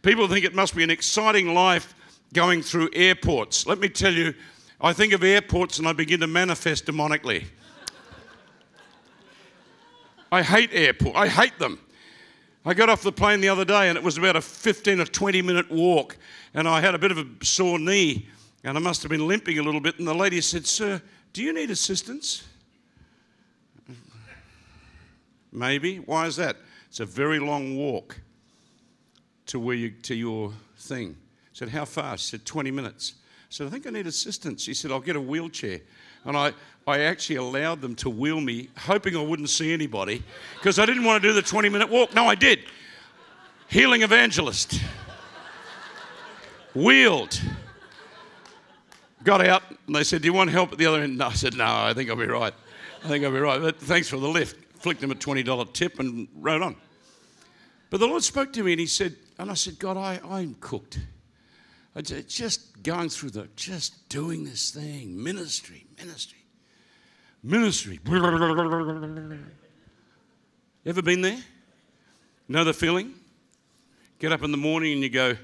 people 0.01 0.27
think 0.27 0.45
it 0.45 0.55
must 0.55 0.75
be 0.75 0.83
an 0.83 0.89
exciting 0.89 1.53
life 1.53 1.93
going 2.33 2.61
through 2.61 2.89
airports. 2.93 3.65
Let 3.65 3.79
me 3.79 3.89
tell 3.89 4.13
you, 4.13 4.33
I 4.79 4.93
think 4.93 5.13
of 5.13 5.23
airports 5.23 5.79
and 5.79 5.87
I 5.87 5.93
begin 5.93 6.19
to 6.19 6.27
manifest 6.27 6.85
demonically. 6.85 7.45
I 10.31 10.41
hate 10.41 10.69
airport. 10.73 11.15
I 11.15 11.27
hate 11.27 11.57
them. 11.59 11.79
I 12.65 12.73
got 12.73 12.89
off 12.89 13.03
the 13.03 13.11
plane 13.11 13.41
the 13.41 13.49
other 13.49 13.65
day 13.65 13.89
and 13.89 13.97
it 13.97 14.03
was 14.03 14.17
about 14.17 14.35
a 14.35 14.41
15 14.41 14.99
or 14.99 15.05
20 15.05 15.41
minute 15.43 15.69
walk 15.69 16.17
and 16.53 16.67
I 16.67 16.81
had 16.81 16.95
a 16.95 16.97
bit 16.97 17.11
of 17.11 17.19
a 17.19 17.45
sore 17.45 17.77
knee 17.77 18.27
and 18.63 18.75
I 18.75 18.79
must 18.79 19.03
have 19.03 19.11
been 19.11 19.27
limping 19.27 19.59
a 19.59 19.63
little 19.63 19.81
bit 19.81 19.99
and 19.99 20.07
the 20.07 20.15
lady 20.15 20.41
said, 20.41 20.65
"Sir, 20.65 21.01
do 21.31 21.43
you 21.43 21.53
need 21.53 21.69
assistance?" 21.69 22.43
Maybe. 25.51 25.97
Why 25.97 26.25
is 26.25 26.35
that? 26.35 26.57
It's 26.89 26.99
a 26.99 27.05
very 27.05 27.39
long 27.39 27.77
walk 27.77 28.19
to 29.45 29.59
where 29.59 29.75
you 29.75 29.91
to 29.91 30.15
your 30.15 30.51
thing. 30.77 31.15
I 31.19 31.49
said, 31.53 31.69
How 31.69 31.85
far? 31.85 32.17
She 32.17 32.31
said, 32.31 32.45
20 32.45 32.71
minutes. 32.71 33.13
I 33.17 33.47
said, 33.49 33.67
I 33.67 33.69
think 33.69 33.87
I 33.87 33.91
need 33.91 34.07
assistance. 34.07 34.63
She 34.63 34.73
said, 34.73 34.91
I'll 34.91 34.99
get 34.99 35.15
a 35.15 35.21
wheelchair. 35.21 35.81
And 36.25 36.35
I, 36.35 36.53
I 36.87 37.01
actually 37.01 37.37
allowed 37.37 37.81
them 37.81 37.95
to 37.95 38.09
wheel 38.09 38.41
me, 38.41 38.69
hoping 38.77 39.15
I 39.15 39.21
wouldn't 39.21 39.49
see 39.49 39.73
anybody, 39.73 40.23
because 40.55 40.79
I 40.79 40.85
didn't 40.85 41.03
want 41.03 41.21
to 41.21 41.27
do 41.27 41.33
the 41.33 41.41
20 41.41 41.69
minute 41.69 41.89
walk. 41.89 42.13
No, 42.13 42.27
I 42.27 42.35
did. 42.35 42.59
Healing 43.67 44.01
evangelist. 44.01 44.81
Wheeled. 46.73 47.41
Got 49.23 49.45
out, 49.45 49.63
and 49.87 49.95
they 49.95 50.03
said, 50.03 50.21
Do 50.21 50.27
you 50.27 50.33
want 50.33 50.51
help 50.51 50.71
at 50.71 50.77
the 50.77 50.85
other 50.85 51.01
end? 51.01 51.17
No, 51.17 51.27
I 51.27 51.33
said, 51.33 51.55
No, 51.55 51.65
I 51.65 51.93
think 51.93 52.09
I'll 52.09 52.15
be 52.15 52.25
right. 52.25 52.53
I 53.03 53.07
think 53.07 53.23
I'll 53.23 53.31
be 53.31 53.39
right. 53.39 53.59
But 53.59 53.79
thanks 53.79 54.07
for 54.07 54.17
the 54.17 54.27
lift. 54.27 54.57
Flicked 54.79 55.01
him 55.01 55.09
a 55.09 55.15
$20 55.15 55.73
tip 55.73 55.99
and 55.99 56.27
rode 56.35 56.61
on. 56.61 56.75
But 57.89 57.99
the 57.99 58.07
Lord 58.07 58.23
spoke 58.23 58.53
to 58.53 58.63
me 58.63 58.73
and 58.73 58.79
He 58.79 58.87
said, 58.87 59.15
and 59.39 59.49
I 59.49 59.55
said, 59.55 59.79
God, 59.79 59.97
I, 59.97 60.19
I'm 60.23 60.55
cooked. 60.59 60.99
Just 62.03 62.83
going 62.83 63.07
through 63.07 63.29
the, 63.29 63.47
just 63.55 64.09
doing 64.09 64.43
this 64.43 64.71
thing, 64.71 65.21
ministry, 65.21 65.85
ministry, 65.97 66.45
ministry. 67.41 68.01
Ever 70.85 71.01
been 71.01 71.21
there? 71.21 71.39
Know 72.49 72.65
the 72.65 72.73
feeling? 72.73 73.13
Get 74.19 74.33
up 74.33 74.43
in 74.43 74.51
the 74.51 74.57
morning 74.57 74.93
and 74.93 75.01
you 75.01 75.09
go, 75.09 75.37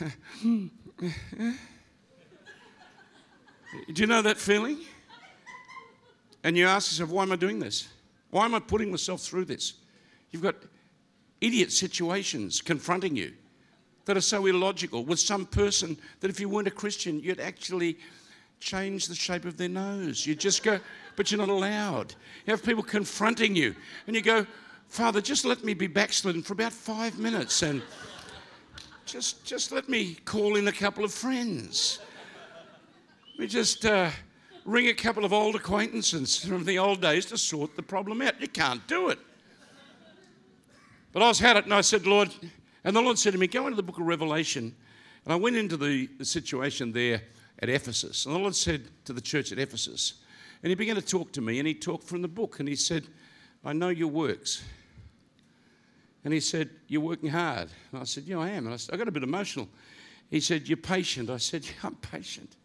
do 0.42 0.70
you 3.94 4.06
know 4.06 4.22
that 4.22 4.38
feeling? 4.38 4.78
And 6.42 6.56
you 6.56 6.66
ask 6.66 6.90
yourself, 6.90 7.10
why 7.10 7.24
am 7.24 7.32
I 7.32 7.36
doing 7.36 7.58
this? 7.58 7.88
Why 8.30 8.46
am 8.46 8.54
I 8.54 8.60
putting 8.60 8.90
myself 8.90 9.20
through 9.20 9.44
this? 9.44 9.74
You've 10.30 10.42
got 10.42 10.54
idiot 11.42 11.70
situations 11.70 12.62
confronting 12.62 13.14
you 13.14 13.34
that 14.08 14.16
are 14.16 14.22
so 14.22 14.46
illogical 14.46 15.04
with 15.04 15.20
some 15.20 15.44
person 15.44 15.94
that 16.20 16.30
if 16.30 16.40
you 16.40 16.48
weren't 16.48 16.66
a 16.66 16.70
Christian, 16.70 17.20
you'd 17.20 17.40
actually 17.40 17.98
change 18.58 19.06
the 19.06 19.14
shape 19.14 19.44
of 19.44 19.58
their 19.58 19.68
nose. 19.68 20.26
You'd 20.26 20.40
just 20.40 20.62
go, 20.62 20.80
but 21.14 21.30
you're 21.30 21.38
not 21.38 21.50
allowed. 21.50 22.14
You 22.46 22.52
have 22.52 22.64
people 22.64 22.82
confronting 22.82 23.54
you, 23.54 23.76
and 24.06 24.16
you 24.16 24.22
go, 24.22 24.46
Father, 24.88 25.20
just 25.20 25.44
let 25.44 25.62
me 25.62 25.74
be 25.74 25.88
backslidden 25.88 26.42
for 26.42 26.54
about 26.54 26.72
five 26.72 27.18
minutes 27.18 27.60
and 27.60 27.82
just, 29.04 29.44
just 29.44 29.72
let 29.72 29.90
me 29.90 30.14
call 30.24 30.56
in 30.56 30.68
a 30.68 30.72
couple 30.72 31.04
of 31.04 31.12
friends. 31.12 31.98
We 33.38 33.46
just 33.46 33.84
uh, 33.84 34.08
ring 34.64 34.86
a 34.86 34.94
couple 34.94 35.26
of 35.26 35.34
old 35.34 35.54
acquaintances 35.54 36.42
from 36.42 36.64
the 36.64 36.78
old 36.78 37.02
days 37.02 37.26
to 37.26 37.36
sort 37.36 37.76
the 37.76 37.82
problem 37.82 38.22
out. 38.22 38.40
You 38.40 38.48
can't 38.48 38.86
do 38.86 39.10
it. 39.10 39.18
But 41.12 41.22
I 41.22 41.28
was 41.28 41.38
had 41.38 41.58
it 41.58 41.64
and 41.64 41.74
I 41.74 41.82
said, 41.82 42.06
Lord, 42.06 42.30
and 42.84 42.94
the 42.94 43.00
Lord 43.00 43.18
said 43.18 43.32
to 43.32 43.38
me, 43.38 43.46
Go 43.46 43.66
into 43.66 43.76
the 43.76 43.82
book 43.82 43.98
of 43.98 44.06
Revelation. 44.06 44.74
And 45.24 45.32
I 45.32 45.36
went 45.36 45.56
into 45.56 45.76
the, 45.76 46.08
the 46.18 46.24
situation 46.24 46.92
there 46.92 47.22
at 47.58 47.68
Ephesus. 47.68 48.24
And 48.24 48.34
the 48.34 48.38
Lord 48.38 48.54
said 48.54 48.88
to 49.04 49.12
the 49.12 49.20
church 49.20 49.52
at 49.52 49.58
Ephesus, 49.58 50.14
and 50.62 50.70
He 50.70 50.74
began 50.74 50.96
to 50.96 51.02
talk 51.02 51.32
to 51.32 51.40
me, 51.40 51.58
and 51.58 51.68
He 51.68 51.74
talked 51.74 52.04
from 52.04 52.22
the 52.22 52.28
book, 52.28 52.60
and 52.60 52.68
He 52.68 52.76
said, 52.76 53.04
I 53.64 53.72
know 53.72 53.88
your 53.88 54.08
works. 54.08 54.62
And 56.24 56.32
He 56.32 56.40
said, 56.40 56.70
You're 56.86 57.02
working 57.02 57.28
hard. 57.30 57.68
And 57.92 58.00
I 58.00 58.04
said, 58.04 58.24
Yeah, 58.24 58.38
I 58.38 58.50
am. 58.50 58.66
And 58.66 58.74
I, 58.74 58.76
said, 58.76 58.94
I 58.94 58.98
got 58.98 59.08
a 59.08 59.12
bit 59.12 59.22
emotional. 59.22 59.68
He 60.30 60.40
said, 60.40 60.68
You're 60.68 60.76
patient. 60.76 61.30
I 61.30 61.38
said, 61.38 61.64
Yeah, 61.64 61.72
I'm 61.84 61.96
patient. 61.96 62.56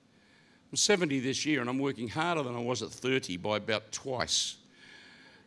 I'm 0.71 0.77
70 0.77 1.19
this 1.19 1.45
year, 1.45 1.61
and 1.61 1.69
I'm 1.69 1.79
working 1.79 2.07
harder 2.07 2.43
than 2.43 2.55
I 2.55 2.59
was 2.59 2.81
at 2.81 2.89
30 2.89 3.37
by 3.37 3.57
about 3.57 3.91
twice. 3.91 4.55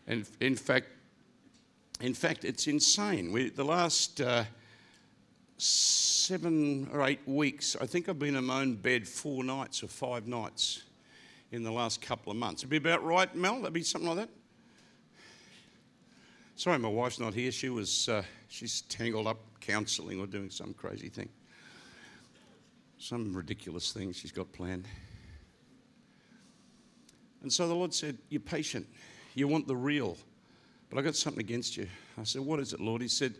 And 0.06 0.24
in 0.40 0.54
fact, 0.54 0.86
in 2.00 2.14
fact, 2.14 2.44
it's 2.44 2.66
insane. 2.66 3.32
We, 3.32 3.48
the 3.50 3.64
last 3.64 4.20
uh, 4.20 4.44
seven 5.58 6.88
or 6.92 7.06
eight 7.06 7.20
weeks, 7.26 7.76
I 7.80 7.86
think 7.86 8.08
I've 8.08 8.18
been 8.18 8.36
in 8.36 8.44
my 8.44 8.60
own 8.60 8.74
bed 8.74 9.08
four 9.08 9.42
nights 9.42 9.82
or 9.82 9.88
five 9.88 10.26
nights 10.26 10.82
in 11.52 11.62
the 11.62 11.70
last 11.70 12.02
couple 12.02 12.30
of 12.30 12.36
months. 12.36 12.60
It'd 12.62 12.70
be 12.70 12.76
about 12.76 13.04
right, 13.04 13.34
Mel? 13.34 13.56
That'd 13.56 13.72
be 13.72 13.82
something 13.82 14.08
like 14.08 14.18
that? 14.18 14.28
Sorry, 16.56 16.78
my 16.78 16.88
wife's 16.88 17.20
not 17.20 17.34
here. 17.34 17.52
She 17.52 17.68
was, 17.68 18.08
uh, 18.08 18.22
she's 18.48 18.82
tangled 18.82 19.26
up 19.26 19.38
counselling 19.60 20.20
or 20.20 20.26
doing 20.26 20.50
some 20.50 20.74
crazy 20.74 21.08
thing. 21.08 21.28
Some 22.98 23.34
ridiculous 23.34 23.92
thing 23.92 24.12
she's 24.12 24.32
got 24.32 24.50
planned. 24.52 24.86
And 27.42 27.52
so 27.52 27.68
the 27.68 27.74
Lord 27.74 27.92
said, 27.92 28.16
You're 28.30 28.40
patient. 28.40 28.86
You 29.34 29.48
want 29.48 29.66
the 29.68 29.76
real. 29.76 30.16
But 30.90 30.98
I 30.98 31.02
got 31.02 31.16
something 31.16 31.40
against 31.40 31.76
you. 31.76 31.86
I 32.18 32.24
said, 32.24 32.42
What 32.42 32.60
is 32.60 32.72
it, 32.72 32.80
Lord? 32.80 33.02
He 33.02 33.08
said, 33.08 33.34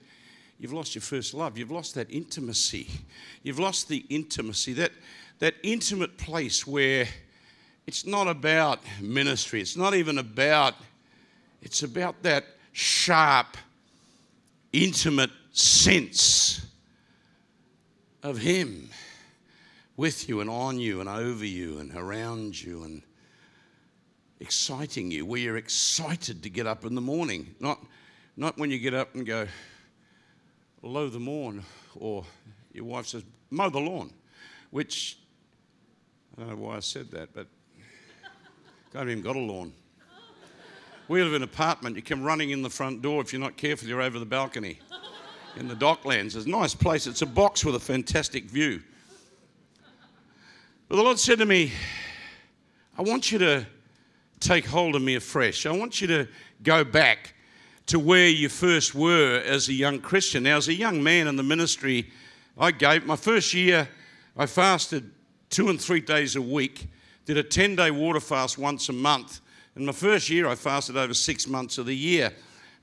You've 0.59 0.73
lost 0.73 0.95
your 0.95 1.03
first 1.03 1.35
love. 1.35 1.59
You've 1.59 1.71
lost 1.71 1.95
that 1.97 2.11
intimacy. 2.11 2.88
You've 3.43 3.59
lost 3.59 3.88
the 3.88 4.05
intimacy, 4.09 4.73
that, 4.75 4.93
that 5.38 5.55
intimate 5.62 6.17
place 6.17 6.67
where 6.67 7.07
it's 7.87 8.07
not 8.07 8.26
about 8.26 8.81
ministry. 9.00 9.61
It's 9.61 9.76
not 9.76 9.95
even 9.95 10.19
about, 10.19 10.75
it's 11.62 11.83
about 11.83 12.23
that 12.23 12.45
sharp, 12.73 13.57
intimate 14.73 15.31
sense 15.53 16.67
of 18.23 18.38
Him 18.38 18.88
with 19.97 20.29
you 20.29 20.41
and 20.41 20.50
on 20.50 20.79
you 20.79 21.00
and 21.00 21.09
over 21.09 21.45
you 21.45 21.79
and 21.79 21.95
around 21.95 22.61
you 22.61 22.83
and 22.83 23.03
exciting 24.40 25.11
you, 25.11 25.25
where 25.25 25.40
you're 25.40 25.57
excited 25.57 26.43
to 26.43 26.50
get 26.50 26.66
up 26.66 26.85
in 26.85 26.95
the 26.95 27.00
morning, 27.00 27.55
not, 27.61 27.83
not 28.37 28.59
when 28.59 28.71
you 28.71 28.78
get 28.78 28.95
up 28.95 29.14
and 29.14 29.26
go, 29.26 29.47
low 30.83 31.09
the 31.09 31.19
lawn, 31.19 31.62
or 31.95 32.25
your 32.73 32.85
wife 32.85 33.07
says, 33.07 33.25
mow 33.50 33.71
the 33.71 33.78
lawn, 33.78 34.12
which 34.71 35.19
I 36.37 36.43
don't 36.43 36.50
know 36.50 36.57
why 36.66 36.76
I 36.76 36.81
said 36.81 37.11
that, 37.12 37.33
but 37.33 37.47
I 38.95 38.99
haven't 38.99 39.12
even 39.12 39.25
got 39.25 39.37
a 39.37 39.40
lawn. 39.40 39.73
We 41.09 41.23
live 41.23 41.35
in 41.35 41.37
an 41.37 41.49
apartment. 41.49 41.95
You 41.95 42.02
come 42.02 42.25
running 42.25 42.50
in 42.50 42.62
the 42.62 42.71
front 42.71 43.00
door. 43.00 43.21
If 43.21 43.33
you're 43.33 43.40
not 43.40 43.57
careful, 43.57 43.88
you're 43.88 44.02
over 44.02 44.19
the 44.19 44.26
balcony 44.26 44.81
in 45.57 45.69
the 45.69 45.75
docklands. 45.75 46.35
It's 46.35 46.47
a 46.47 46.49
nice 46.49 46.75
place. 46.75 47.07
It's 47.07 47.23
a 47.23 47.26
box 47.26 47.64
with 47.64 47.76
a 47.76 47.81
fantastic 47.81 48.45
view. 48.45 48.83
But 50.88 50.97
the 50.97 51.02
Lord 51.02 51.19
said 51.19 51.38
to 51.38 51.47
me, 51.47 51.73
I 52.99 53.02
want 53.02 53.31
you 53.31 53.38
to 53.38 53.66
take 54.40 54.66
hold 54.66 54.95
of 54.95 55.02
me 55.02 55.14
afresh. 55.14 55.66
I 55.66 55.73
want 55.73 56.00
you 56.00 56.07
to 56.09 56.28
go 56.62 56.85
back 56.85 57.35
to 57.87 57.99
where 57.99 58.28
you 58.28 58.49
first 58.49 58.95
were 58.95 59.43
as 59.45 59.69
a 59.69 59.73
young 59.73 60.00
Christian. 60.00 60.43
Now, 60.43 60.57
as 60.57 60.69
a 60.69 60.75
young 60.75 61.02
man 61.02 61.28
in 61.28 61.37
the 61.37 61.43
ministry, 61.43 62.11
I 62.59 62.73
gave 62.73 63.07
my 63.07 63.16
first 63.16 63.55
year, 63.55 63.88
I 64.37 64.47
fasted 64.47 65.11
two 65.50 65.69
and 65.69 65.81
three 65.81 66.00
days 66.00 66.37
a 66.37 66.43
week, 66.43 66.88
did 67.25 67.37
a 67.37 67.43
10 67.43 67.76
day 67.76 67.90
water 67.90 68.21
fast 68.21 68.59
once 68.59 68.88
a 68.88 68.93
month. 68.93 69.40
In 69.76 69.85
my 69.85 69.93
first 69.93 70.31
year, 70.31 70.49
I 70.49 70.55
fasted 70.55 70.97
over 70.97 71.14
six 71.14 71.47
months 71.47 71.78
of 71.78 71.87
the 71.87 71.97
year, 71.97 72.33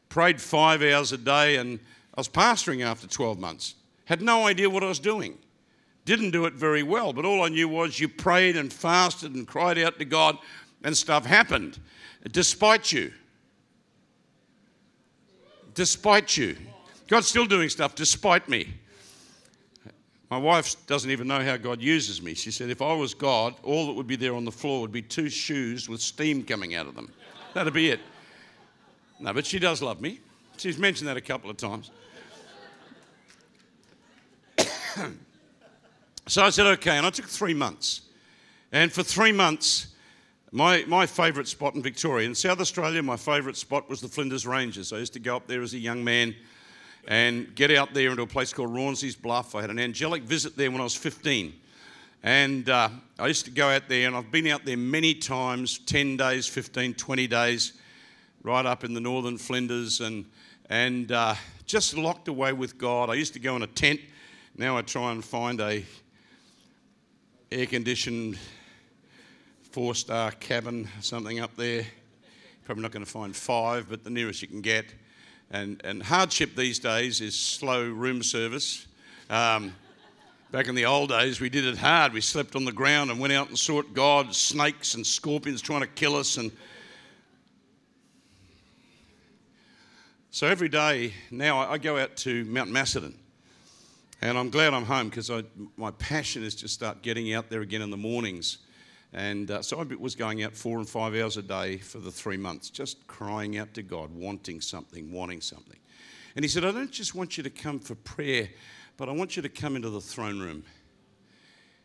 prayed 0.10 0.40
five 0.40 0.82
hours 0.82 1.12
a 1.12 1.18
day, 1.18 1.58
and 1.58 1.80
I 2.14 2.20
was 2.20 2.30
pastoring 2.30 2.86
after 2.86 3.08
12 3.08 3.40
months. 3.40 3.76
Had 4.06 4.22
no 4.22 4.46
idea 4.46 4.70
what 4.70 4.84
I 4.84 4.88
was 4.88 5.00
doing. 5.00 5.38
Didn't 6.06 6.32
do 6.32 6.46
it 6.46 6.54
very 6.54 6.84
well, 6.84 7.14
but 7.14 7.26
all 7.26 7.44
I 7.44 7.50
knew 7.50 7.68
was 7.68 8.00
you 8.00 8.10
prayed 8.10 8.58
and 8.58 8.72
fasted 8.72 9.34
and 9.36 9.48
cried 9.48 9.78
out 9.80 9.98
to 10.00 10.06
God 10.06 10.38
and 10.84 10.96
stuff 10.96 11.26
happened 11.26 11.80
despite 12.32 12.92
you. 12.92 13.12
Despite 15.74 16.38
you. 16.38 16.56
God's 17.08 17.28
still 17.28 17.46
doing 17.46 17.70
stuff 17.70 17.96
despite 17.96 18.48
me. 18.48 18.74
My 20.30 20.38
wife 20.38 20.76
doesn't 20.88 21.12
even 21.12 21.28
know 21.28 21.42
how 21.44 21.58
God 21.58 21.82
uses 21.82 22.22
me. 22.22 22.34
She 22.34 22.50
said, 22.50 22.70
if 22.70 22.82
I 22.82 22.94
was 22.94 23.14
God, 23.14 23.56
all 23.62 23.86
that 23.88 23.94
would 23.94 24.08
be 24.08 24.16
there 24.16 24.34
on 24.34 24.46
the 24.46 24.52
floor 24.52 24.82
would 24.82 24.92
be 24.92 25.02
two 25.02 25.30
shoes 25.30 25.88
with 25.88 26.02
steam 26.02 26.44
coming 26.44 26.74
out 26.74 26.88
of 26.88 26.96
them. 26.96 27.12
That'd 27.54 27.74
be 27.74 27.92
it. 27.92 28.00
No, 29.20 29.32
but 29.32 29.46
she 29.46 29.60
does 29.60 29.82
love 29.82 30.02
me. 30.02 30.20
She's 30.58 30.80
mentioned 30.80 31.08
that 31.08 31.18
a 31.18 31.22
couple 31.22 31.50
of 31.52 31.58
times. 31.58 31.92
so 36.28 36.44
I 36.44 36.50
said, 36.50 36.66
okay, 36.66 36.98
and 36.98 37.06
I 37.06 37.12
took 37.12 37.28
three 37.28 37.54
months. 37.54 38.02
And 38.72 38.92
for 38.92 39.04
three 39.04 39.32
months, 39.32 39.93
my, 40.54 40.86
my 40.88 41.08
favourite 41.08 41.48
spot 41.48 41.74
in 41.74 41.82
Victoria, 41.82 42.28
in 42.28 42.36
South 42.36 42.62
Australia, 42.62 43.02
my 43.02 43.18
favourite 43.18 43.58
spot 43.58 43.90
was 43.90 44.02
the 44.02 44.08
Flinders 44.08 44.46
Ranges. 44.46 44.94
I 44.94 45.00
used 45.00 45.14
to 45.14 45.20
go 45.20 45.36
up 45.36 45.48
there 45.48 45.64
as 45.64 45.74
a 45.74 45.80
young 45.80 46.04
man 46.04 46.36
and 47.08 47.56
get 47.56 47.72
out 47.72 47.96
there 47.96 48.12
into 48.12 48.22
a 48.22 48.28
place 48.28 48.54
called 48.54 48.72
Rawnsley's 48.72 49.16
Bluff. 49.16 49.56
I 49.56 49.62
had 49.62 49.72
an 49.72 49.80
angelic 49.80 50.22
visit 50.22 50.56
there 50.56 50.70
when 50.70 50.80
I 50.80 50.84
was 50.84 50.96
15. 50.96 51.54
And 52.22 52.70
uh, 52.70 52.90
I 53.18 53.26
used 53.26 53.46
to 53.46 53.52
go 53.52 53.68
out 53.68 53.90
there, 53.90 54.06
and 54.06 54.16
I've 54.16 54.32
been 54.32 54.46
out 54.46 54.64
there 54.64 54.78
many 54.78 55.16
times 55.16 55.80
10 55.80 56.18
days, 56.18 56.46
15, 56.46 56.94
20 56.94 57.26
days, 57.26 57.74
right 58.44 58.64
up 58.64 58.84
in 58.84 58.94
the 58.94 59.02
northern 59.02 59.40
Flinders, 59.40 60.02
and, 60.02 60.24
and 60.70 61.12
uh, 61.12 61.34
just 61.66 61.98
locked 61.98 62.28
away 62.28 62.54
with 62.54 62.78
God. 62.78 63.10
I 63.10 63.16
used 63.16 63.34
to 63.34 63.40
go 63.40 63.56
in 63.56 63.64
a 63.64 63.68
tent. 63.68 64.00
Now 64.56 64.78
I 64.78 64.84
try 64.84 65.14
and 65.14 65.26
find 65.26 65.60
a 65.60 65.84
air 67.52 67.66
conditioned 67.66 68.38
four 69.74 69.96
star 69.96 70.30
cabin, 70.30 70.88
something 71.02 71.40
up 71.40 71.56
there. 71.56 71.84
Probably 72.64 72.84
not 72.84 72.92
going 72.92 73.04
to 73.04 73.12
find 73.12 73.36
five, 73.36 73.90
but 73.90 74.04
the 74.04 74.12
nearest 74.12 74.44
you 74.44 74.48
can 74.48 74.62
get. 74.62 74.86
And, 75.50 75.82
and 75.84 76.04
hardship 76.04 76.56
these 76.56 76.78
days 76.78 77.22
is 77.22 77.36
slow 77.36 77.84
room 77.90 78.22
service. 78.22 78.86
Um, 79.32 79.74
Back 80.52 80.68
in 80.68 80.76
the 80.76 80.86
old 80.86 81.10
days, 81.10 81.42
we 81.42 81.50
did 81.50 81.66
it 81.66 81.80
hard. 81.80 82.14
We 82.14 82.22
slept 82.22 82.56
on 82.56 82.64
the 82.64 82.72
ground 82.72 83.10
and 83.10 83.20
went 83.20 83.34
out 83.34 83.48
and 83.48 83.58
sought 83.58 83.92
God, 83.96 84.36
snakes 84.36 84.94
and 84.94 85.06
scorpions 85.06 85.60
trying 85.64 85.82
to 85.82 85.88
kill 85.88 86.16
us. 86.16 86.38
And 86.38 86.52
so 90.30 90.46
every 90.46 90.70
day 90.70 91.16
now 91.32 91.58
I 91.58 91.80
go 91.80 91.98
out 91.98 92.16
to 92.18 92.46
Mount 92.46 92.70
Macedon. 92.70 93.18
And 94.22 94.38
I'm 94.38 94.52
glad 94.52 94.76
I'm 94.76 94.86
home 94.86 95.10
because 95.10 95.32
my 95.76 95.90
passion 95.90 96.44
is 96.44 96.54
to 96.58 96.68
start 96.68 97.02
getting 97.02 97.34
out 97.34 97.50
there 97.50 97.62
again 97.62 97.82
in 97.82 97.90
the 97.90 97.98
mornings. 97.98 98.60
And 99.14 99.52
uh, 99.52 99.62
so 99.62 99.80
I 99.80 99.84
was 99.84 100.16
going 100.16 100.44
out 100.44 100.56
four 100.56 100.80
and 100.80 100.90
five 100.90 101.16
hours 101.16 101.38
a 101.38 101.44
day 101.44 101.78
for 101.78 102.00
the 102.00 102.12
three 102.12 102.38
months, 102.38 102.70
just 102.70 103.06
crying 103.08 103.58
out 103.58 103.74
to 103.76 103.84
God, 103.84 104.12
wanting 104.12 104.60
something, 104.60 105.12
wanting 105.12 105.42
something. 105.42 105.78
And 106.36 106.44
he 106.44 106.50
said, 106.50 106.66
I 106.66 106.72
don't 106.72 106.92
just 106.92 107.14
want 107.14 107.38
you 107.38 107.44
to 107.44 107.50
come 107.52 107.80
for 107.80 107.94
prayer 107.96 108.50
but 108.98 109.10
I 109.10 109.12
want 109.12 109.36
you 109.36 109.42
to 109.42 109.50
come 109.50 109.76
into 109.76 109.90
the 109.90 110.02
throne 110.02 110.40
room. 110.40 110.64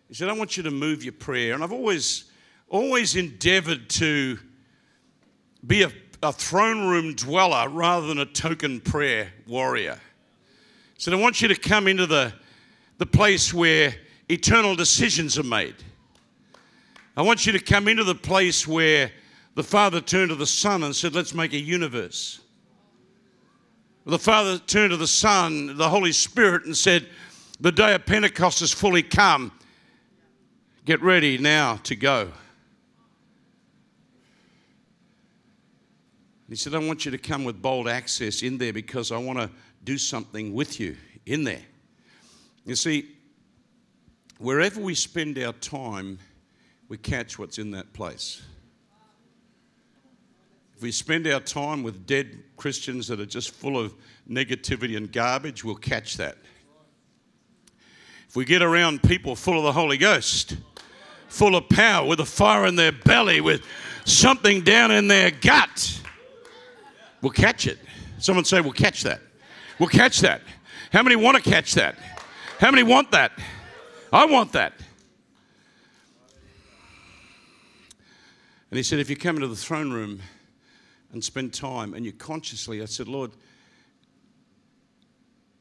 He 0.09 0.15
said, 0.15 0.29
I 0.29 0.33
want 0.33 0.57
you 0.57 0.63
to 0.65 0.71
move 0.71 1.03
your 1.05 1.13
prayer. 1.13 1.55
And 1.55 1.63
I've 1.63 1.73
always, 1.73 2.25
always 2.69 3.17
endeavored 3.17 3.89
to 3.91 4.39
be 5.67 5.83
a, 5.83 5.93
a 6.23 6.33
throne 6.33 6.87
room 6.87 7.15
dweller 7.15 7.69
rather 7.69 8.07
than 8.07 8.19
a 8.19 8.27
token 8.27 8.81
prayer 8.81 9.33
warrior. 9.47 9.99
He 10.95 11.03
said, 11.03 11.15
I 11.15 11.17
want 11.17 11.41
you 11.43 11.49
to 11.49 11.55
come 11.55 11.89
into 11.89 12.07
the, 12.07 12.33
the 12.99 13.07
place 13.07 13.53
where 13.55 13.95
eternal 14.29 14.75
decisions 14.75 15.39
are 15.39 15.45
made. 15.45 15.77
I 17.19 17.23
want 17.23 17.47
you 17.47 17.53
to 17.53 17.59
come 17.59 17.89
into 17.89 18.05
the 18.05 18.15
place 18.15 18.65
where 18.65 19.11
the 19.57 19.65
Father 19.65 20.01
turned 20.01 20.29
to 20.29 20.37
the 20.37 20.47
Son 20.47 20.85
and 20.85 20.95
said, 20.95 21.17
Let's 21.17 21.35
make 21.35 21.53
a 21.53 21.59
universe. 21.59 22.41
The 24.07 24.21
Father 24.21 24.57
turned 24.57 24.93
to 24.93 24.97
the 24.97 25.09
Son, 25.09 25.77
the 25.77 25.89
Holy 25.89 26.13
Spirit, 26.13 26.67
and 26.67 26.77
said, 26.77 27.09
The 27.59 27.73
day 27.73 27.97
of 27.97 28.07
Pentecost 28.07 28.61
has 28.61 28.73
fully 28.73 29.03
come. 29.03 29.51
Get 30.85 31.03
ready 31.03 31.39
now 31.39 31.81
to 31.83 31.97
go. 31.97 32.31
He 36.49 36.55
said, 36.55 36.73
I 36.73 36.79
want 36.79 37.05
you 37.05 37.11
to 37.11 37.19
come 37.19 37.43
with 37.43 37.61
bold 37.61 37.89
access 37.89 38.43
in 38.43 38.59
there 38.59 38.73
because 38.73 39.11
I 39.11 39.19
want 39.19 39.41
to 39.41 39.51
do 39.83 39.99
something 39.99 40.55
with 40.55 40.79
you 40.79 40.97
in 41.27 41.43
there. 41.43 41.65
You 42.65 42.77
see, 42.77 43.09
wherever 44.39 44.81
we 44.81 44.95
spend 44.95 45.37
our 45.37 45.53
time, 45.55 46.21
we 46.89 46.97
catch 46.97 47.39
what's 47.39 47.59
in 47.59 47.71
that 47.73 47.93
place. 47.93 48.43
If 50.77 50.83
we 50.83 50.93
spend 50.93 51.27
our 51.27 51.41
time 51.41 51.83
with 51.83 52.07
dead 52.07 52.39
Christians 52.57 53.09
that 53.09 53.21
are 53.21 53.27
just 53.27 53.51
full 53.51 53.79
of 53.79 53.95
negativity 54.31 54.97
and 54.97 55.11
garbage, 55.11 55.65
we'll 55.65 55.75
catch 55.75 56.17
that. 56.17 56.37
If 58.29 58.37
we 58.37 58.45
get 58.45 58.63
around 58.63 59.03
people 59.03 59.35
full 59.35 59.59
of 59.59 59.65
the 59.65 59.73
Holy 59.73 59.99
Ghost, 59.99 60.57
full 61.29 61.57
of 61.57 61.69
power, 61.69 62.07
with 62.07 62.21
a 62.21 62.25
fire 62.25 62.67
in 62.67 62.77
their 62.77 62.93
belly, 62.93 63.41
with 63.41 63.63
something 64.05 64.63
down 64.63 64.91
in 64.91 65.09
their 65.09 65.31
gut, 65.31 66.01
we'll 67.23 67.33
catch 67.33 67.67
it. 67.67 67.79
Someone 68.19 68.45
say, 68.45 68.61
We'll 68.61 68.73
catch 68.73 69.03
that. 69.03 69.21
We'll 69.79 69.89
catch 69.89 70.21
that. 70.21 70.43
How 70.93 71.03
many 71.03 71.17
want 71.17 71.43
to 71.43 71.51
catch 71.51 71.75
that? 71.75 71.97
How 72.59 72.71
many 72.71 72.83
want 72.83 73.11
that? 73.13 73.33
I 74.13 74.27
want 74.27 74.53
that. 74.53 74.75
And 78.71 78.77
he 78.77 78.83
said, 78.83 78.99
If 78.99 79.09
you 79.11 79.17
come 79.17 79.37
into 79.37 79.49
the 79.49 79.57
throne 79.57 79.93
room, 79.93 80.21
and 81.13 81.25
spend 81.25 81.55
time 81.55 81.95
and 81.95 82.05
you 82.05 82.13
consciously, 82.13 82.83
I 82.83 82.85
said, 82.85 83.09
Lord, 83.09 83.33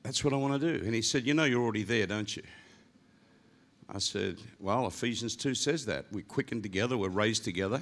that's 0.04 0.24
what 0.24 0.34
I 0.34 0.38
want 0.38 0.60
to 0.60 0.80
do. 0.80 0.86
And 0.86 0.94
he 0.94 1.02
said, 1.02 1.26
You 1.26 1.34
know, 1.34 1.46
you're 1.46 1.62
already 1.62 1.84
there, 1.84 2.08
don't 2.08 2.36
you? 2.36 2.44
I 3.90 4.00
said, 4.00 4.38
Well, 4.60 4.88
Ephesians 4.88 5.36
2 5.36 5.56
says 5.56 5.86
that. 5.86 6.06
We're 6.12 6.24
quickened 6.24 6.64
together, 6.64 6.98
we're 6.98 7.10
raised 7.10 7.44
together, 7.44 7.82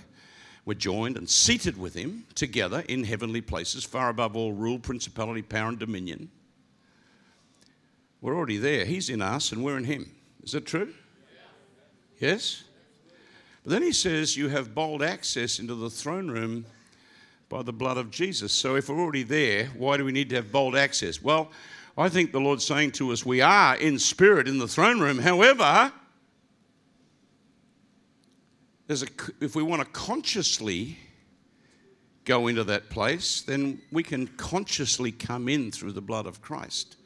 we're 0.65 0.75
joined 0.75 1.17
and 1.17 1.29
seated 1.29 1.77
with 1.77 1.93
him 1.93 2.25
together 2.35 2.83
in 2.88 3.03
heavenly 3.03 3.41
places, 3.41 3.83
far 3.83 4.09
above 4.09 4.35
all 4.35 4.53
rule, 4.53 4.79
principality, 4.79 5.41
power, 5.41 5.69
and 5.69 5.79
dominion. 5.79 6.29
We're 8.21 8.35
already 8.35 8.57
there. 8.57 8.85
He's 8.85 9.09
in 9.09 9.21
us 9.21 9.51
and 9.51 9.63
we're 9.63 9.77
in 9.77 9.83
him. 9.83 10.11
Is 10.43 10.53
that 10.53 10.65
true? 10.65 10.93
Yes? 12.19 12.63
But 13.65 13.71
then 13.71 13.82
he 13.82 13.93
says, 13.93 14.38
You 14.38 14.47
have 14.49 14.75
bold 14.75 15.01
access 15.01 15.58
into 15.58 15.73
the 15.73 15.89
throne 15.89 16.30
room 16.30 16.65
by 17.49 17.63
the 17.63 17.73
blood 17.73 17.97
of 17.97 18.12
Jesus. 18.12 18.54
So 18.54 18.75
if 18.75 18.89
we're 18.89 18.99
already 18.99 19.23
there, 19.23 19.65
why 19.75 19.97
do 19.97 20.06
we 20.06 20.12
need 20.12 20.30
to 20.30 20.36
have 20.36 20.51
bold 20.51 20.75
access? 20.75 21.21
Well, 21.21 21.51
I 21.97 22.08
think 22.08 22.32
the 22.32 22.39
Lord's 22.39 22.63
saying 22.63 22.91
to 22.93 23.12
us, 23.12 23.25
we 23.25 23.41
are 23.41 23.75
in 23.75 23.97
spirit 23.97 24.47
in 24.47 24.60
the 24.60 24.67
throne 24.67 24.99
room. 24.99 25.17
However, 25.17 25.91
a, 28.88 29.08
if 29.41 29.56
we 29.56 29.63
want 29.63 29.82
to 29.82 29.88
consciously 29.88 30.99
go 32.23 32.45
into 32.45 32.63
that 32.65 32.91
place, 32.91 33.41
then 33.41 33.82
we 33.91 34.04
can 34.04 34.28
consciously 34.28 35.12
come 35.12 35.49
in 35.49 35.71
through 35.71 35.93
the 35.93 36.01
blood 36.01 36.28
of 36.28 36.39
Christ. 36.39 36.97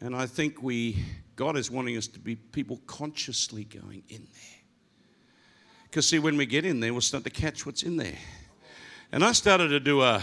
And 0.00 0.14
I 0.14 0.26
think 0.26 0.62
we, 0.62 1.02
God 1.34 1.56
is 1.56 1.72
wanting 1.72 1.96
us 1.96 2.06
to 2.08 2.20
be 2.20 2.36
people 2.36 2.80
consciously 2.86 3.64
going 3.64 4.04
in 4.08 4.28
there. 4.32 4.61
Because, 5.92 6.08
see, 6.08 6.18
when 6.18 6.38
we 6.38 6.46
get 6.46 6.64
in 6.64 6.80
there, 6.80 6.90
we'll 6.90 7.02
start 7.02 7.22
to 7.24 7.28
catch 7.30 7.66
what's 7.66 7.82
in 7.82 7.98
there. 7.98 8.16
And 9.12 9.22
I 9.22 9.32
started 9.32 9.68
to 9.68 9.78
do 9.78 10.00
a, 10.00 10.22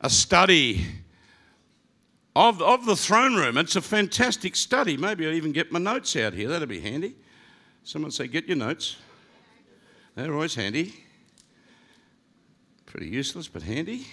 a 0.00 0.10
study 0.10 0.84
of, 2.34 2.60
of 2.60 2.84
the 2.84 2.96
throne 2.96 3.36
room. 3.36 3.58
It's 3.58 3.76
a 3.76 3.80
fantastic 3.80 4.56
study. 4.56 4.96
Maybe 4.96 5.24
I'll 5.24 5.34
even 5.34 5.52
get 5.52 5.70
my 5.70 5.78
notes 5.78 6.16
out 6.16 6.32
here. 6.32 6.48
That'd 6.48 6.68
be 6.68 6.80
handy. 6.80 7.14
Someone 7.84 8.10
say, 8.10 8.26
Get 8.26 8.48
your 8.48 8.56
notes. 8.56 8.96
They're 10.16 10.34
always 10.34 10.56
handy. 10.56 10.92
Pretty 12.84 13.06
useless, 13.06 13.46
but 13.46 13.62
handy. 13.62 14.08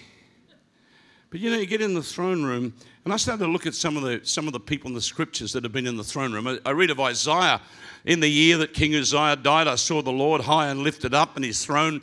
But 1.30 1.38
you 1.40 1.50
know, 1.50 1.58
you 1.58 1.66
get 1.66 1.80
in 1.80 1.94
the 1.94 2.02
throne 2.02 2.42
room, 2.42 2.74
and 3.04 3.14
I 3.14 3.16
started 3.16 3.44
to 3.44 3.50
look 3.50 3.66
at 3.66 3.74
some 3.74 3.96
of 3.96 4.02
the 4.02 4.20
some 4.24 4.46
of 4.46 4.52
the 4.52 4.60
people 4.60 4.88
in 4.88 4.94
the 4.94 5.00
scriptures 5.00 5.52
that 5.52 5.62
have 5.62 5.72
been 5.72 5.86
in 5.86 5.96
the 5.96 6.04
throne 6.04 6.32
room. 6.32 6.46
I, 6.48 6.58
I 6.66 6.70
read 6.70 6.90
of 6.90 6.98
Isaiah. 7.00 7.60
In 8.04 8.18
the 8.20 8.28
year 8.28 8.56
that 8.58 8.72
King 8.74 8.94
Uzziah 8.96 9.36
died, 9.36 9.68
I 9.68 9.74
saw 9.74 10.02
the 10.02 10.10
Lord 10.10 10.40
high 10.40 10.68
and 10.68 10.80
lifted 10.80 11.14
up, 11.14 11.36
and 11.36 11.44
his 11.44 11.64
throne 11.64 12.00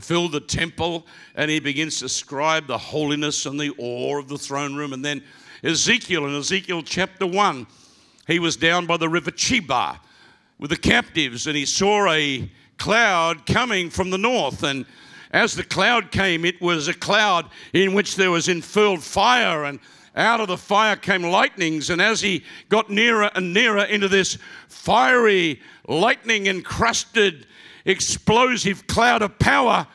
filled 0.00 0.32
the 0.32 0.40
temple 0.40 1.06
and 1.34 1.50
he 1.50 1.60
begins 1.60 1.96
to 1.98 2.04
describe 2.04 2.66
the 2.66 2.78
holiness 2.78 3.46
and 3.46 3.60
the 3.60 3.70
awe 3.78 4.18
of 4.18 4.28
the 4.28 4.38
throne 4.38 4.74
room. 4.74 4.92
And 4.92 5.04
then 5.04 5.22
Ezekiel, 5.62 6.26
in 6.26 6.34
Ezekiel 6.34 6.82
chapter 6.82 7.26
1, 7.26 7.66
he 8.26 8.38
was 8.38 8.56
down 8.56 8.86
by 8.86 8.96
the 8.96 9.08
river 9.08 9.30
Chebar 9.30 9.98
with 10.58 10.70
the 10.70 10.76
captives 10.76 11.46
and 11.46 11.56
he 11.56 11.66
saw 11.66 12.10
a 12.10 12.50
cloud 12.78 13.46
coming 13.46 13.90
from 13.90 14.10
the 14.10 14.18
north. 14.18 14.62
And 14.62 14.86
as 15.30 15.54
the 15.54 15.64
cloud 15.64 16.10
came, 16.10 16.44
it 16.44 16.60
was 16.60 16.88
a 16.88 16.94
cloud 16.94 17.50
in 17.72 17.94
which 17.94 18.16
there 18.16 18.30
was 18.30 18.48
infurled 18.48 19.02
fire 19.02 19.64
and 19.64 19.78
out 20.16 20.40
of 20.40 20.48
the 20.48 20.56
fire 20.56 20.96
came 20.96 21.22
lightnings. 21.22 21.88
And 21.90 22.02
as 22.02 22.20
he 22.20 22.44
got 22.68 22.90
nearer 22.90 23.30
and 23.34 23.54
nearer 23.54 23.84
into 23.84 24.08
this 24.08 24.38
fiery, 24.68 25.60
lightning 25.86 26.46
encrusted 26.46 27.46
explosive 27.84 28.86
cloud 28.86 29.22
of 29.22 29.38
power, 29.38 29.86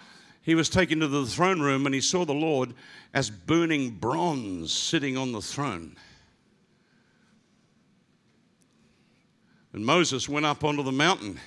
he 0.42 0.56
was 0.56 0.70
taken 0.70 1.00
to 1.02 1.08
the 1.08 1.26
throne 1.26 1.60
room 1.60 1.86
and 1.86 1.94
he 1.94 2.02
saw 2.02 2.24
the 2.24 2.34
Lord 2.34 2.74
as 3.14 3.30
burning 3.30 3.92
bronze 3.92 4.72
sitting 4.72 5.18
on 5.18 5.32
the 5.32 5.42
throne. 5.42 5.98
And 9.74 9.86
Moses 9.86 10.30
went 10.30 10.46
up 10.46 10.64
onto 10.64 10.84
the 10.84 10.92
mountain. 10.92 11.40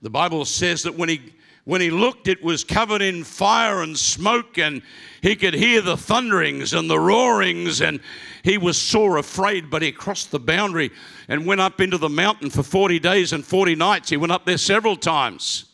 The 0.00 0.08
Bible 0.08 0.46
says 0.46 0.84
that 0.84 0.96
when 0.96 1.10
he 1.10 1.34
when 1.68 1.82
he 1.82 1.90
looked, 1.90 2.28
it 2.28 2.42
was 2.42 2.64
covered 2.64 3.02
in 3.02 3.22
fire 3.22 3.82
and 3.82 3.94
smoke, 3.98 4.56
and 4.56 4.80
he 5.20 5.36
could 5.36 5.52
hear 5.52 5.82
the 5.82 5.98
thunderings 5.98 6.72
and 6.72 6.88
the 6.88 6.98
roarings, 6.98 7.82
and 7.82 8.00
he 8.42 8.56
was 8.56 8.78
sore 8.78 9.18
afraid. 9.18 9.68
But 9.68 9.82
he 9.82 9.92
crossed 9.92 10.30
the 10.30 10.38
boundary 10.38 10.90
and 11.28 11.44
went 11.44 11.60
up 11.60 11.82
into 11.82 11.98
the 11.98 12.08
mountain 12.08 12.48
for 12.48 12.62
40 12.62 12.98
days 13.00 13.34
and 13.34 13.44
40 13.44 13.74
nights. 13.74 14.08
He 14.08 14.16
went 14.16 14.32
up 14.32 14.46
there 14.46 14.56
several 14.56 14.96
times. 14.96 15.66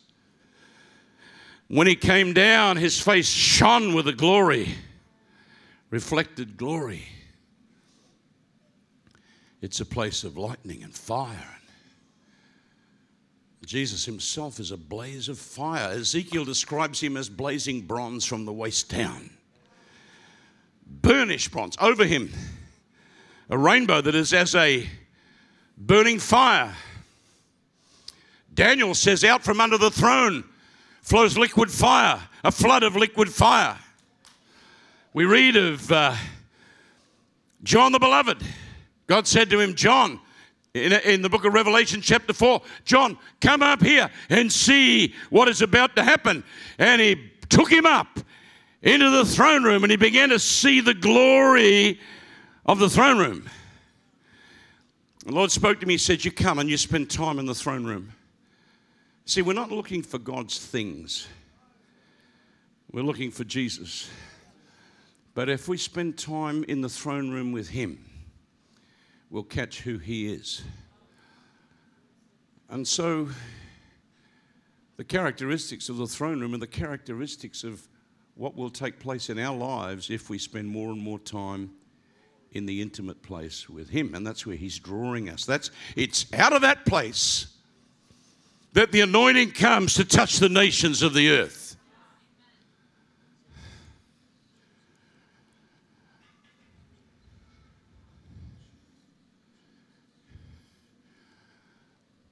When 1.69 1.87
he 1.87 1.95
came 1.95 2.33
down, 2.33 2.75
his 2.75 2.99
face 2.99 3.29
shone 3.29 3.93
with 3.93 4.09
a 4.09 4.13
glory, 4.13 4.75
reflected 5.91 6.57
glory. 6.57 7.07
it's 9.61 9.79
a 9.79 9.85
place 9.85 10.25
of 10.25 10.37
lightning 10.37 10.83
and 10.83 10.93
fire. 10.93 11.54
Jesus 13.65 14.05
himself 14.05 14.59
is 14.59 14.71
a 14.71 14.77
blaze 14.77 15.29
of 15.29 15.39
fire. 15.39 15.91
Ezekiel 15.91 16.45
describes 16.45 17.01
him 17.01 17.17
as 17.17 17.29
blazing 17.29 17.81
bronze 17.81 18.25
from 18.25 18.45
the 18.45 18.53
waist 18.53 18.89
down. 18.89 19.31
Burnished 20.85 21.51
bronze. 21.51 21.75
Over 21.81 22.05
him, 22.05 22.31
a 23.49 23.57
rainbow 23.57 24.01
that 24.01 24.15
is 24.15 24.33
as 24.33 24.53
a 24.55 24.87
burning 25.77 26.19
fire. 26.19 26.75
Daniel 28.53 28.93
says, 28.93 29.23
Out 29.23 29.43
from 29.43 29.59
under 29.59 29.77
the 29.77 29.91
throne 29.91 30.43
flows 31.01 31.37
liquid 31.37 31.71
fire, 31.71 32.21
a 32.43 32.51
flood 32.51 32.83
of 32.83 32.95
liquid 32.95 33.29
fire. 33.29 33.77
We 35.13 35.25
read 35.25 35.55
of 35.55 35.91
uh, 35.91 36.15
John 37.63 37.91
the 37.91 37.99
Beloved. 37.99 38.43
God 39.07 39.27
said 39.27 39.49
to 39.51 39.59
him, 39.59 39.75
John, 39.75 40.19
in, 40.75 40.91
in 40.91 41.21
the 41.21 41.29
book 41.29 41.45
of 41.45 41.53
Revelation, 41.53 42.01
chapter 42.01 42.33
4, 42.33 42.61
John, 42.83 43.17
come 43.39 43.63
up 43.63 43.81
here 43.81 44.09
and 44.29 44.51
see 44.51 45.15
what 45.29 45.47
is 45.47 45.61
about 45.61 45.95
to 45.95 46.03
happen. 46.03 46.43
And 46.77 47.01
he 47.01 47.31
took 47.49 47.71
him 47.71 47.85
up 47.85 48.19
into 48.81 49.09
the 49.09 49.23
throne 49.23 49.63
room 49.63 49.83
and 49.83 49.91
he 49.91 49.95
began 49.95 50.29
to 50.29 50.39
see 50.39 50.81
the 50.81 50.93
glory 50.93 51.99
of 52.65 52.79
the 52.79 52.89
throne 52.89 53.17
room. 53.17 53.49
The 55.25 55.31
Lord 55.31 55.49
spoke 55.49 55.79
to 55.79 55.85
me, 55.85 55.93
He 55.93 55.97
said, 55.97 56.25
You 56.25 56.31
come 56.31 56.59
and 56.59 56.69
you 56.69 56.77
spend 56.77 57.09
time 57.09 57.39
in 57.39 57.45
the 57.45 57.55
throne 57.55 57.85
room. 57.85 58.11
See, 59.25 59.41
we're 59.41 59.53
not 59.53 59.71
looking 59.71 60.03
for 60.03 60.19
God's 60.19 60.59
things, 60.59 61.27
we're 62.91 63.01
looking 63.01 63.31
for 63.31 63.45
Jesus. 63.45 64.09
But 65.33 65.49
if 65.49 65.67
we 65.67 65.77
spend 65.77 66.17
time 66.17 66.63
in 66.65 66.79
the 66.79 66.87
throne 66.87 67.29
room 67.29 67.51
with 67.51 67.69
Him, 67.69 68.14
we'll 69.29 69.43
catch 69.43 69.81
who 69.81 69.97
He 69.97 70.31
is. 70.31 70.63
And 72.69 72.87
so, 72.87 73.29
the 74.97 75.03
characteristics 75.03 75.89
of 75.89 75.97
the 75.97 76.07
throne 76.07 76.39
room 76.39 76.53
are 76.53 76.59
the 76.59 76.67
characteristics 76.67 77.63
of 77.63 77.87
what 78.35 78.55
will 78.55 78.69
take 78.69 78.99
place 78.99 79.29
in 79.29 79.39
our 79.39 79.55
lives 79.55 80.09
if 80.09 80.29
we 80.29 80.37
spend 80.37 80.67
more 80.67 80.89
and 80.91 81.01
more 81.01 81.19
time 81.19 81.71
in 82.51 82.65
the 82.65 82.81
intimate 82.81 83.21
place 83.21 83.69
with 83.69 83.89
him. 83.89 84.15
And 84.15 84.25
that's 84.25 84.45
where 84.45 84.55
he's 84.55 84.79
drawing 84.79 85.29
us. 85.29 85.45
That's 85.45 85.71
it's 85.95 86.31
out 86.33 86.53
of 86.53 86.61
that 86.61 86.85
place 86.85 87.47
that 88.73 88.91
the 88.91 89.01
anointing 89.01 89.51
comes 89.51 89.93
to 89.95 90.05
touch 90.05 90.37
the 90.37 90.49
nations 90.49 91.01
of 91.01 91.13
the 91.13 91.29
earth 91.29 91.64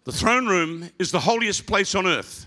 The 0.05 0.11
throne 0.11 0.47
room 0.47 0.89
is 0.99 1.11
the 1.11 1.19
holiest 1.19 1.65
place 1.65 1.95
on 1.95 2.05
earth. 2.05 2.45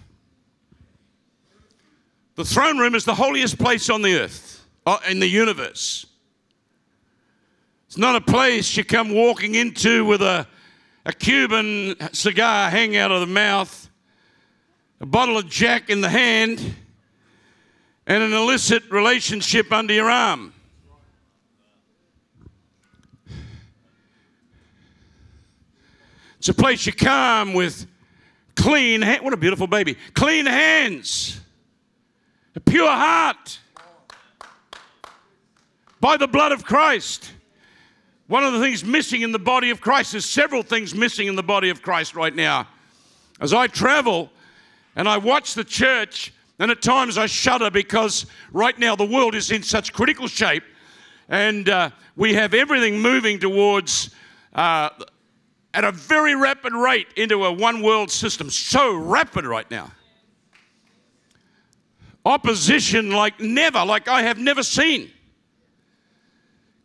The 2.35 2.45
throne 2.45 2.77
room 2.77 2.95
is 2.95 3.05
the 3.05 3.14
holiest 3.14 3.59
place 3.59 3.88
on 3.88 4.03
the 4.03 4.21
earth, 4.21 4.66
uh, 4.85 4.99
in 5.09 5.21
the 5.21 5.27
universe. 5.27 6.05
It's 7.87 7.97
not 7.97 8.14
a 8.14 8.21
place 8.21 8.77
you 8.77 8.85
come 8.85 9.14
walking 9.14 9.55
into 9.55 10.05
with 10.05 10.21
a, 10.21 10.47
a 11.07 11.12
Cuban 11.14 11.97
cigar 12.12 12.69
hanging 12.69 12.99
out 12.99 13.11
of 13.11 13.21
the 13.21 13.27
mouth, 13.27 13.88
a 15.01 15.07
bottle 15.07 15.38
of 15.38 15.49
Jack 15.49 15.88
in 15.88 16.03
the 16.03 16.11
hand, 16.11 16.75
and 18.07 18.23
an 18.23 18.35
illicit 18.35 18.83
relationship 18.90 19.73
under 19.73 19.95
your 19.95 20.11
arm. 20.11 20.53
It's 26.38 26.49
a 26.49 26.55
place 26.55 26.87
you 26.87 26.92
come 26.92 27.55
with 27.55 27.87
clean 28.55 29.03
hands. 29.03 29.22
What 29.22 29.33
a 29.33 29.37
beautiful 29.37 29.66
baby. 29.66 29.96
Clean 30.14 30.44
hands, 30.44 31.40
a 32.55 32.61
pure 32.61 32.90
heart 32.90 33.59
by 36.01 36.16
the 36.16 36.29
blood 36.29 36.53
of 36.53 36.64
Christ. 36.64 37.33
One 38.27 38.44
of 38.44 38.53
the 38.53 38.61
things 38.61 38.85
missing 38.85 39.22
in 39.22 39.33
the 39.33 39.38
body 39.38 39.70
of 39.70 39.81
Christ, 39.81 40.12
there's 40.12 40.25
several 40.25 40.62
things 40.62 40.94
missing 40.94 41.29
in 41.29 41.37
the 41.37 41.42
body 41.42 41.70
of 41.70 41.81
Christ 41.81 42.14
right 42.14 42.35
now. 42.35 42.66
As 43.40 43.55
I 43.55 43.66
travel 43.66 44.31
and 44.96 45.09
I 45.09 45.18
watch 45.18 45.55
the 45.55 45.64
church, 45.64 46.33
and 46.59 46.70
at 46.70 46.83
times 46.83 47.18
I 47.18 47.27
shudder 47.27 47.70
because 47.70 48.27
right 48.53 48.77
now 48.79 48.96
the 48.96 49.05
world 49.05 49.35
is 49.35 49.51
in 49.51 49.62
such 49.62 49.92
critical 49.92 50.27
shape, 50.27 50.64
and 51.29 51.68
uh, 51.68 51.90
we 52.16 52.35
have 52.35 52.55
everything 52.55 53.01
moving 53.01 53.38
towards 53.38 54.11
uh, 54.55 54.90
at 55.76 55.84
a 55.84 55.92
very 55.92 56.34
rapid 56.34 56.72
rate 56.72 57.06
into 57.16 57.44
a 57.44 57.52
one 57.52 57.82
world 57.82 58.10
system. 58.10 58.48
So 58.48 58.96
rapid 58.96 59.44
right 59.44 59.70
now. 59.70 59.92
Opposition 62.24 63.10
like 63.10 63.38
never, 63.40 63.84
like 63.84 64.08
I 64.08 64.22
have 64.22 64.38
never 64.38 64.62
seen. 64.62 65.10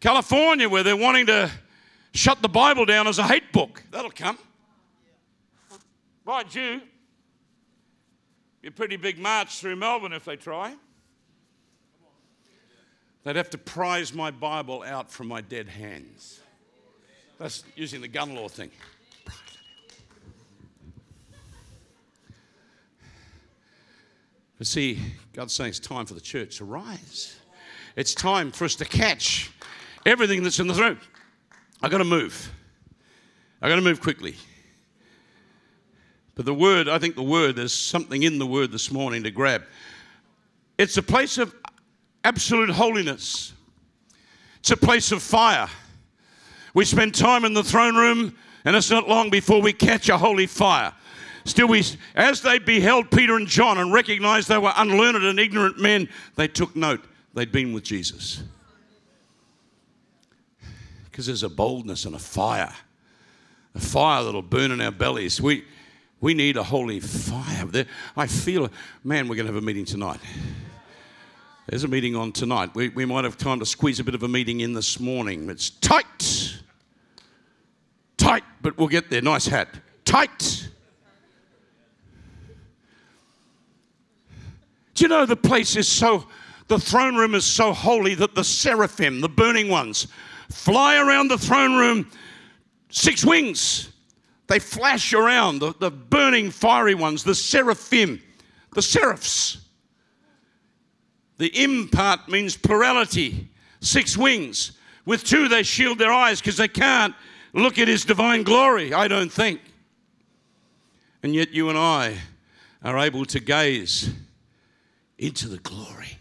California, 0.01 0.67
where 0.67 0.83
they're 0.83 0.97
wanting 0.97 1.27
to 1.27 1.49
shut 2.13 2.41
the 2.41 2.49
Bible 2.49 2.85
down 2.85 3.07
as 3.07 3.17
a 3.17 3.23
hate 3.23 3.53
book. 3.53 3.81
That'll 3.91 4.11
come. 4.11 4.37
Mind 6.25 6.53
you, 6.53 6.81
be 8.61 8.67
a 8.67 8.71
pretty 8.71 8.97
big 8.97 9.17
march 9.17 9.59
through 9.59 9.77
Melbourne 9.77 10.11
if 10.11 10.25
they 10.25 10.35
try. 10.35 10.75
They'd 13.23 13.37
have 13.37 13.49
to 13.51 13.57
prize 13.57 14.13
my 14.13 14.31
Bible 14.31 14.83
out 14.83 15.09
from 15.09 15.27
my 15.27 15.39
dead 15.39 15.69
hands. 15.69 16.41
That's 17.41 17.63
using 17.75 18.01
the 18.01 18.07
gun 18.07 18.35
law 18.35 18.47
thing. 18.47 18.69
But 24.59 24.67
see, 24.67 24.99
God's 25.33 25.51
saying 25.51 25.69
it's 25.69 25.79
time 25.79 26.05
for 26.05 26.13
the 26.13 26.21
church 26.21 26.57
to 26.57 26.65
rise. 26.65 27.39
It's 27.95 28.13
time 28.13 28.51
for 28.51 28.65
us 28.65 28.75
to 28.75 28.85
catch 28.85 29.49
everything 30.05 30.43
that's 30.43 30.59
in 30.59 30.67
the 30.67 30.75
throne. 30.75 30.99
I've 31.81 31.89
got 31.89 31.97
to 31.97 32.03
move. 32.03 32.53
I've 33.59 33.69
got 33.69 33.77
to 33.77 33.81
move 33.81 34.01
quickly. 34.01 34.35
But 36.35 36.45
the 36.45 36.53
word, 36.53 36.87
I 36.87 36.99
think 36.99 37.15
the 37.15 37.23
word, 37.23 37.55
there's 37.55 37.73
something 37.73 38.21
in 38.21 38.37
the 38.37 38.45
word 38.45 38.71
this 38.71 38.91
morning 38.91 39.23
to 39.23 39.31
grab. 39.31 39.63
It's 40.77 40.97
a 40.97 41.03
place 41.03 41.39
of 41.39 41.55
absolute 42.23 42.69
holiness. 42.69 43.53
It's 44.59 44.69
a 44.69 44.77
place 44.77 45.11
of 45.11 45.23
fire. 45.23 45.69
We 46.73 46.85
spend 46.85 47.13
time 47.15 47.45
in 47.45 47.53
the 47.53 47.63
throne 47.63 47.95
room, 47.95 48.35
and 48.65 48.75
it's 48.75 48.89
not 48.89 49.07
long 49.07 49.29
before 49.29 49.61
we 49.61 49.73
catch 49.73 50.09
a 50.09 50.17
holy 50.17 50.47
fire. 50.47 50.93
Still, 51.43 51.67
we, 51.67 51.83
as 52.15 52.41
they 52.41 52.59
beheld 52.59 53.09
Peter 53.09 53.35
and 53.35 53.47
John 53.47 53.77
and 53.77 53.91
recognized 53.91 54.47
they 54.47 54.57
were 54.57 54.73
unlearned 54.75 55.23
and 55.23 55.39
ignorant 55.39 55.79
men, 55.79 56.07
they 56.35 56.47
took 56.47 56.75
note 56.75 57.03
they'd 57.33 57.51
been 57.51 57.73
with 57.73 57.83
Jesus. 57.83 58.43
Because 61.05 61.25
there's 61.25 61.43
a 61.43 61.49
boldness 61.49 62.05
and 62.05 62.15
a 62.15 62.19
fire, 62.19 62.73
a 63.75 63.79
fire 63.79 64.23
that'll 64.23 64.41
burn 64.41 64.71
in 64.71 64.81
our 64.81 64.91
bellies. 64.91 65.41
We, 65.41 65.65
we 66.21 66.33
need 66.33 66.57
a 66.57 66.63
holy 66.63 66.99
fire. 66.99 67.67
I 68.15 68.27
feel, 68.27 68.69
man, 69.03 69.27
we're 69.27 69.35
going 69.35 69.47
to 69.47 69.53
have 69.53 69.61
a 69.61 69.65
meeting 69.65 69.85
tonight. 69.85 70.19
There's 71.67 71.83
a 71.83 71.87
meeting 71.87 72.15
on 72.15 72.31
tonight. 72.31 72.75
We, 72.75 72.89
we 72.89 73.05
might 73.05 73.23
have 73.23 73.37
time 73.37 73.59
to 73.59 73.65
squeeze 73.65 73.99
a 73.99 74.03
bit 74.03 74.13
of 74.13 74.23
a 74.23 74.27
meeting 74.27 74.59
in 74.59 74.73
this 74.73 74.99
morning. 74.99 75.49
It's 75.49 75.69
tight. 75.69 76.50
But 78.61 78.77
we'll 78.77 78.87
get 78.87 79.09
there. 79.09 79.21
Nice 79.21 79.47
hat. 79.47 79.69
Tight. 80.05 80.69
Do 84.93 85.03
you 85.03 85.07
know 85.07 85.25
the 85.25 85.35
place 85.35 85.75
is 85.75 85.87
so, 85.87 86.27
the 86.67 86.79
throne 86.79 87.15
room 87.15 87.33
is 87.33 87.45
so 87.45 87.73
holy 87.73 88.13
that 88.15 88.35
the 88.35 88.43
seraphim, 88.43 89.21
the 89.21 89.29
burning 89.29 89.69
ones, 89.69 90.07
fly 90.49 90.97
around 90.97 91.29
the 91.29 91.37
throne 91.37 91.75
room 91.75 92.09
six 92.89 93.25
wings. 93.25 93.91
They 94.47 94.59
flash 94.59 95.13
around, 95.13 95.59
the, 95.59 95.73
the 95.79 95.89
burning 95.89 96.51
fiery 96.51 96.93
ones, 96.93 97.23
the 97.23 97.33
seraphim, 97.33 98.21
the 98.73 98.81
seraphs. 98.81 99.57
The 101.37 101.47
im 101.47 101.87
part 101.87 102.27
means 102.27 102.55
plurality, 102.55 103.49
six 103.79 104.17
wings. 104.17 104.73
With 105.05 105.23
two, 105.23 105.47
they 105.47 105.63
shield 105.63 105.97
their 105.97 106.11
eyes 106.11 106.41
because 106.41 106.57
they 106.57 106.67
can't 106.67 107.15
look 107.53 107.77
at 107.79 107.87
his 107.87 108.05
divine 108.05 108.43
glory, 108.43 108.93
I 108.93 109.07
don't 109.07 109.31
think. 109.31 109.61
And 111.23 111.35
yet, 111.35 111.51
you 111.51 111.69
and 111.69 111.77
I 111.77 112.17
are 112.83 112.97
able 112.97 113.25
to 113.25 113.39
gaze 113.39 114.09
into 115.17 115.47
the 115.47 115.59
glory. 115.59 116.17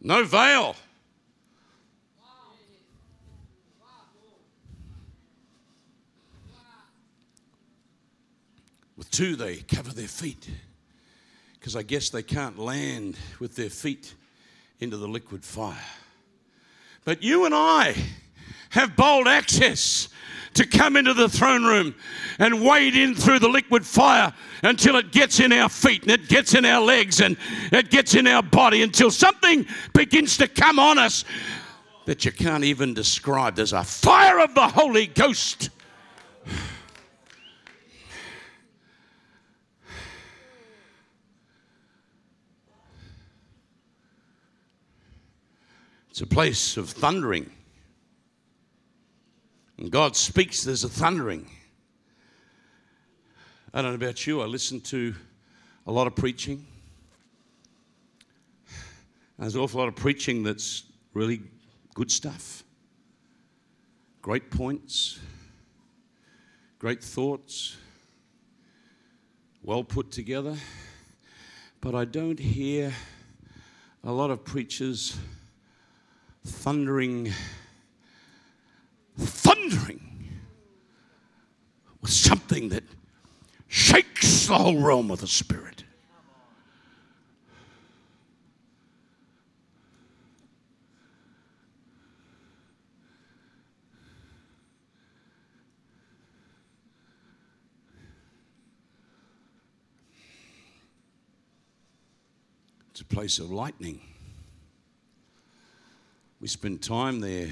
No 0.00 0.24
veil. 0.24 0.76
With 8.96 9.10
two, 9.10 9.36
they 9.36 9.56
cover 9.56 9.92
their 9.92 10.08
feet 10.08 10.48
because 11.54 11.76
I 11.76 11.82
guess 11.82 12.10
they 12.10 12.22
can't 12.22 12.58
land 12.58 13.16
with 13.38 13.54
their 13.56 13.70
feet 13.70 14.14
into 14.78 14.96
the 14.96 15.08
liquid 15.08 15.44
fire. 15.44 15.76
But 17.04 17.22
you 17.22 17.44
and 17.44 17.54
I 17.54 17.94
have 18.70 18.96
bold 18.96 19.26
access 19.26 20.08
to 20.54 20.66
come 20.66 20.96
into 20.96 21.14
the 21.14 21.28
throne 21.28 21.64
room 21.64 21.94
and 22.38 22.64
wade 22.64 22.96
in 22.96 23.14
through 23.14 23.38
the 23.38 23.48
liquid 23.48 23.86
fire 23.86 24.32
until 24.62 24.96
it 24.96 25.12
gets 25.12 25.40
in 25.40 25.52
our 25.52 25.68
feet 25.68 26.02
and 26.02 26.10
it 26.10 26.28
gets 26.28 26.54
in 26.54 26.64
our 26.64 26.82
legs 26.82 27.20
and 27.20 27.36
it 27.72 27.90
gets 27.90 28.14
in 28.14 28.26
our 28.26 28.42
body 28.42 28.82
until 28.82 29.10
something 29.10 29.66
begins 29.94 30.36
to 30.38 30.48
come 30.48 30.78
on 30.78 30.98
us 30.98 31.24
that 32.06 32.24
you 32.24 32.32
can't 32.32 32.64
even 32.64 32.94
describe. 32.94 33.54
There's 33.54 33.72
a 33.72 33.84
fire 33.84 34.40
of 34.40 34.54
the 34.54 34.66
Holy 34.66 35.06
Ghost. 35.06 35.70
It's 46.10 46.20
a 46.20 46.26
place 46.26 46.76
of 46.76 46.90
thundering. 46.90 47.50
And 49.78 49.92
God 49.92 50.16
speaks, 50.16 50.64
there's 50.64 50.82
a 50.82 50.88
thundering. 50.88 51.48
I 53.72 53.80
don't 53.80 53.92
know 53.92 54.06
about 54.06 54.26
you, 54.26 54.42
I 54.42 54.46
listen 54.46 54.80
to 54.82 55.14
a 55.86 55.92
lot 55.92 56.08
of 56.08 56.16
preaching. 56.16 56.66
There's 59.38 59.54
an 59.54 59.60
awful 59.60 59.78
lot 59.78 59.86
of 59.86 59.94
preaching 59.94 60.42
that's 60.42 60.82
really 61.14 61.42
good 61.94 62.10
stuff. 62.10 62.64
Great 64.20 64.50
points, 64.50 65.20
great 66.80 67.02
thoughts, 67.04 67.76
well 69.62 69.84
put 69.84 70.10
together. 70.10 70.56
But 71.80 71.94
I 71.94 72.04
don't 72.04 72.38
hear 72.38 72.92
a 74.02 74.12
lot 74.12 74.30
of 74.30 74.44
preachers 74.44 75.16
thundering, 76.44 77.32
thundering 79.18 80.28
with 82.00 82.10
something 82.10 82.70
that 82.70 82.84
shakes 83.68 84.46
the 84.46 84.58
whole 84.58 84.80
realm 84.80 85.10
of 85.10 85.20
the 85.20 85.26
Spirit. 85.26 85.84
It's 102.90 103.00
a 103.00 103.04
place 103.04 103.38
of 103.38 103.50
lightning. 103.50 104.09
We 106.40 106.48
spend 106.48 106.82
time 106.82 107.20
there. 107.20 107.48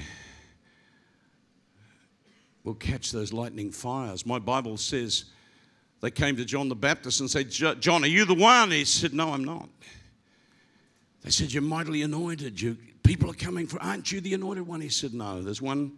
We'll 2.65 2.75
catch 2.75 3.13
those 3.13 3.33
lightning 3.33 3.71
fires. 3.71 4.25
My 4.25 4.39
Bible 4.39 4.77
says 4.77 5.27
they 6.01 6.11
came 6.11 6.37
to 6.37 6.45
John 6.45 6.69
the 6.69 6.75
Baptist 6.75 7.21
and 7.21 7.31
said, 7.31 7.51
John, 7.51 8.05
are 8.05 8.09
you 8.09 8.25
the 8.25 8.35
one? 8.35 8.71
He 8.71 8.85
said, 8.85 9.13
No, 9.13 9.33
I'm 9.33 9.45
not. 9.45 9.69
They 11.23 11.31
said, 11.31 11.53
You're 11.53 11.63
mightily 11.63 12.03
anointed. 12.03 12.61
You, 12.61 12.77
people 13.03 13.31
are 13.31 13.35
coming 13.35 13.67
for, 13.67 13.83
aren't 13.83 14.11
you 14.11 14.21
the 14.21 14.35
anointed 14.35 14.67
one? 14.67 14.81
He 14.81 14.89
said, 14.89 15.13
No, 15.13 15.43
there's 15.43 15.63
one 15.63 15.93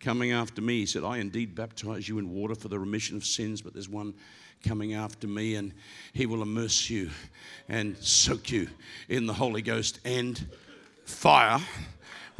coming 0.00 0.32
after 0.32 0.60
me. 0.60 0.80
He 0.80 0.86
said, 0.86 1.04
I 1.04 1.18
indeed 1.18 1.54
baptize 1.54 2.08
you 2.08 2.18
in 2.18 2.32
water 2.32 2.54
for 2.54 2.68
the 2.68 2.78
remission 2.78 3.16
of 3.16 3.24
sins, 3.24 3.62
but 3.62 3.72
there's 3.72 3.88
one 3.88 4.14
coming 4.64 4.94
after 4.94 5.26
me, 5.26 5.54
and 5.56 5.72
he 6.12 6.26
will 6.26 6.42
immerse 6.42 6.90
you 6.90 7.10
and 7.68 7.96
soak 7.98 8.50
you 8.50 8.68
in 9.08 9.26
the 9.26 9.32
Holy 9.32 9.62
Ghost 9.62 10.00
and 10.04 10.44
fire, 11.04 11.60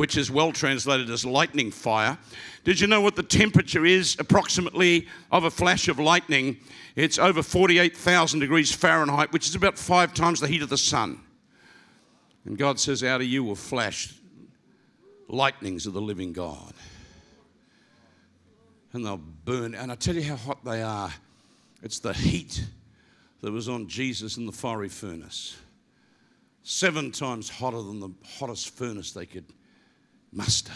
which 0.02 0.16
is 0.16 0.32
well 0.32 0.50
translated 0.50 1.08
as 1.10 1.24
lightning 1.24 1.70
fire. 1.70 2.18
Did 2.64 2.80
you 2.80 2.88
know 2.88 3.00
what 3.00 3.14
the 3.14 3.22
temperature 3.22 3.86
is 3.86 4.16
approximately 4.18 5.06
of 5.30 5.44
a 5.44 5.50
flash 5.50 5.86
of 5.86 6.00
lightning? 6.00 6.56
It's 6.96 7.20
over 7.20 7.40
48,000 7.40 8.40
degrees 8.40 8.72
Fahrenheit, 8.72 9.32
which 9.32 9.46
is 9.46 9.54
about 9.54 9.78
five 9.78 10.12
times 10.12 10.40
the 10.40 10.48
heat 10.48 10.60
of 10.60 10.70
the 10.70 10.76
sun. 10.76 11.20
And 12.44 12.58
God 12.58 12.80
says, 12.80 13.04
Out 13.04 13.20
of 13.20 13.28
you 13.28 13.44
will 13.44 13.54
flash 13.54 14.12
lightnings 15.28 15.86
of 15.86 15.92
the 15.92 16.00
living 16.00 16.32
God. 16.32 16.74
And 18.92 19.06
they'll 19.06 19.18
burn. 19.44 19.76
And 19.76 19.92
I 19.92 19.94
tell 19.94 20.16
you 20.16 20.24
how 20.24 20.34
hot 20.34 20.64
they 20.64 20.82
are. 20.82 21.12
It's 21.80 22.00
the 22.00 22.12
heat 22.12 22.64
that 23.40 23.52
was 23.52 23.68
on 23.68 23.86
Jesus 23.86 24.36
in 24.36 24.46
the 24.46 24.52
fiery 24.52 24.88
furnace. 24.88 25.56
Seven 26.64 27.12
times 27.12 27.48
hotter 27.48 27.82
than 27.82 28.00
the 28.00 28.10
hottest 28.40 28.70
furnace 28.70 29.12
they 29.12 29.26
could 29.26 29.44
muster. 30.32 30.72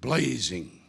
Blazing 0.00 0.80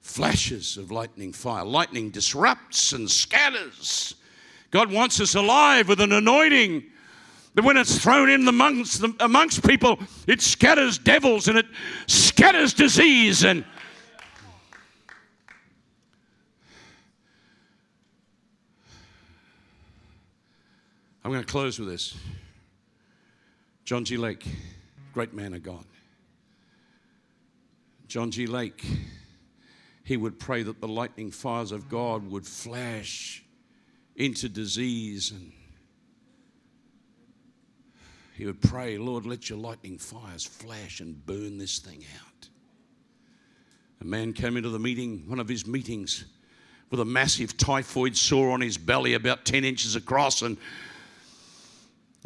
flashes 0.00 0.76
of 0.76 0.90
lightning 0.90 1.32
fire. 1.32 1.64
Lightning 1.64 2.10
disrupts 2.10 2.92
and 2.92 3.10
scatters. 3.10 4.14
God 4.70 4.90
wants 4.90 5.20
us 5.20 5.34
alive 5.34 5.88
with 5.88 6.00
an 6.00 6.12
anointing 6.12 6.84
that 7.54 7.64
when 7.64 7.76
it's 7.76 7.98
thrown 7.98 8.28
in 8.28 8.46
amongst, 8.46 9.02
amongst 9.20 9.66
people, 9.66 9.98
it 10.26 10.40
scatters 10.40 10.98
devils 10.98 11.48
and 11.48 11.58
it 11.58 11.66
scatters 12.06 12.74
disease 12.74 13.44
and 13.44 13.64
I'm 21.26 21.32
going 21.32 21.42
to 21.42 21.50
close 21.50 21.80
with 21.80 21.88
this. 21.88 22.16
John 23.84 24.04
G. 24.04 24.16
Lake, 24.16 24.46
great 25.16 25.32
man 25.32 25.54
of 25.54 25.62
God. 25.62 25.86
John 28.06 28.30
G. 28.30 28.46
Lake, 28.46 28.84
he 30.04 30.18
would 30.18 30.38
pray 30.38 30.62
that 30.62 30.82
the 30.82 30.88
lightning 30.88 31.30
fires 31.30 31.72
of 31.72 31.88
God 31.88 32.30
would 32.30 32.46
flash 32.46 33.42
into 34.14 34.46
disease 34.50 35.30
and 35.30 35.52
he 38.34 38.44
would 38.44 38.60
pray, 38.60 38.98
Lord, 38.98 39.24
let 39.24 39.48
your 39.48 39.58
lightning 39.58 39.96
fires 39.96 40.44
flash 40.44 41.00
and 41.00 41.24
burn 41.24 41.56
this 41.56 41.78
thing 41.78 42.04
out. 42.22 42.50
A 44.02 44.04
man 44.04 44.34
came 44.34 44.58
into 44.58 44.68
the 44.68 44.78
meeting, 44.78 45.24
one 45.26 45.40
of 45.40 45.48
his 45.48 45.66
meetings, 45.66 46.26
with 46.90 47.00
a 47.00 47.06
massive 47.06 47.56
typhoid 47.56 48.18
sore 48.18 48.50
on 48.50 48.60
his 48.60 48.76
belly, 48.76 49.14
about 49.14 49.46
10 49.46 49.64
inches 49.64 49.96
across, 49.96 50.42
and 50.42 50.58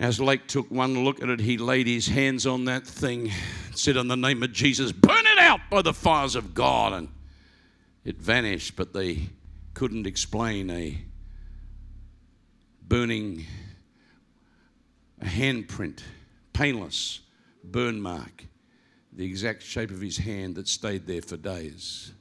as 0.01 0.19
Lake 0.19 0.47
took 0.47 0.71
one 0.71 1.05
look 1.05 1.23
at 1.23 1.29
it, 1.29 1.41
he 1.41 1.59
laid 1.59 1.87
his 1.87 2.09
hands 2.09 2.47
on 2.47 2.65
that 2.65 2.87
thing, 2.87 3.31
said, 3.75 3.99
In 3.99 4.09
the 4.09 4.17
name 4.17 4.43
of 4.43 4.51
Jesus, 4.51 4.93
burn 4.93 5.27
it 5.27 5.39
out 5.39 5.61
by 5.71 5.83
the 5.83 5.93
fires 5.93 6.35
of 6.35 6.55
God. 6.55 6.95
And 6.95 7.09
it 8.03 8.17
vanished, 8.17 8.77
but 8.77 8.95
they 8.95 9.29
couldn't 9.75 10.07
explain 10.07 10.71
a 10.71 10.99
burning 12.83 13.45
a 15.21 15.27
handprint, 15.27 16.01
painless 16.55 17.21
burn 17.63 18.01
mark, 18.01 18.47
the 19.13 19.27
exact 19.27 19.63
shape 19.63 19.91
of 19.91 20.01
his 20.01 20.17
hand 20.17 20.55
that 20.55 20.67
stayed 20.67 21.07
there 21.07 21.21
for 21.21 21.37
days. 21.37 22.13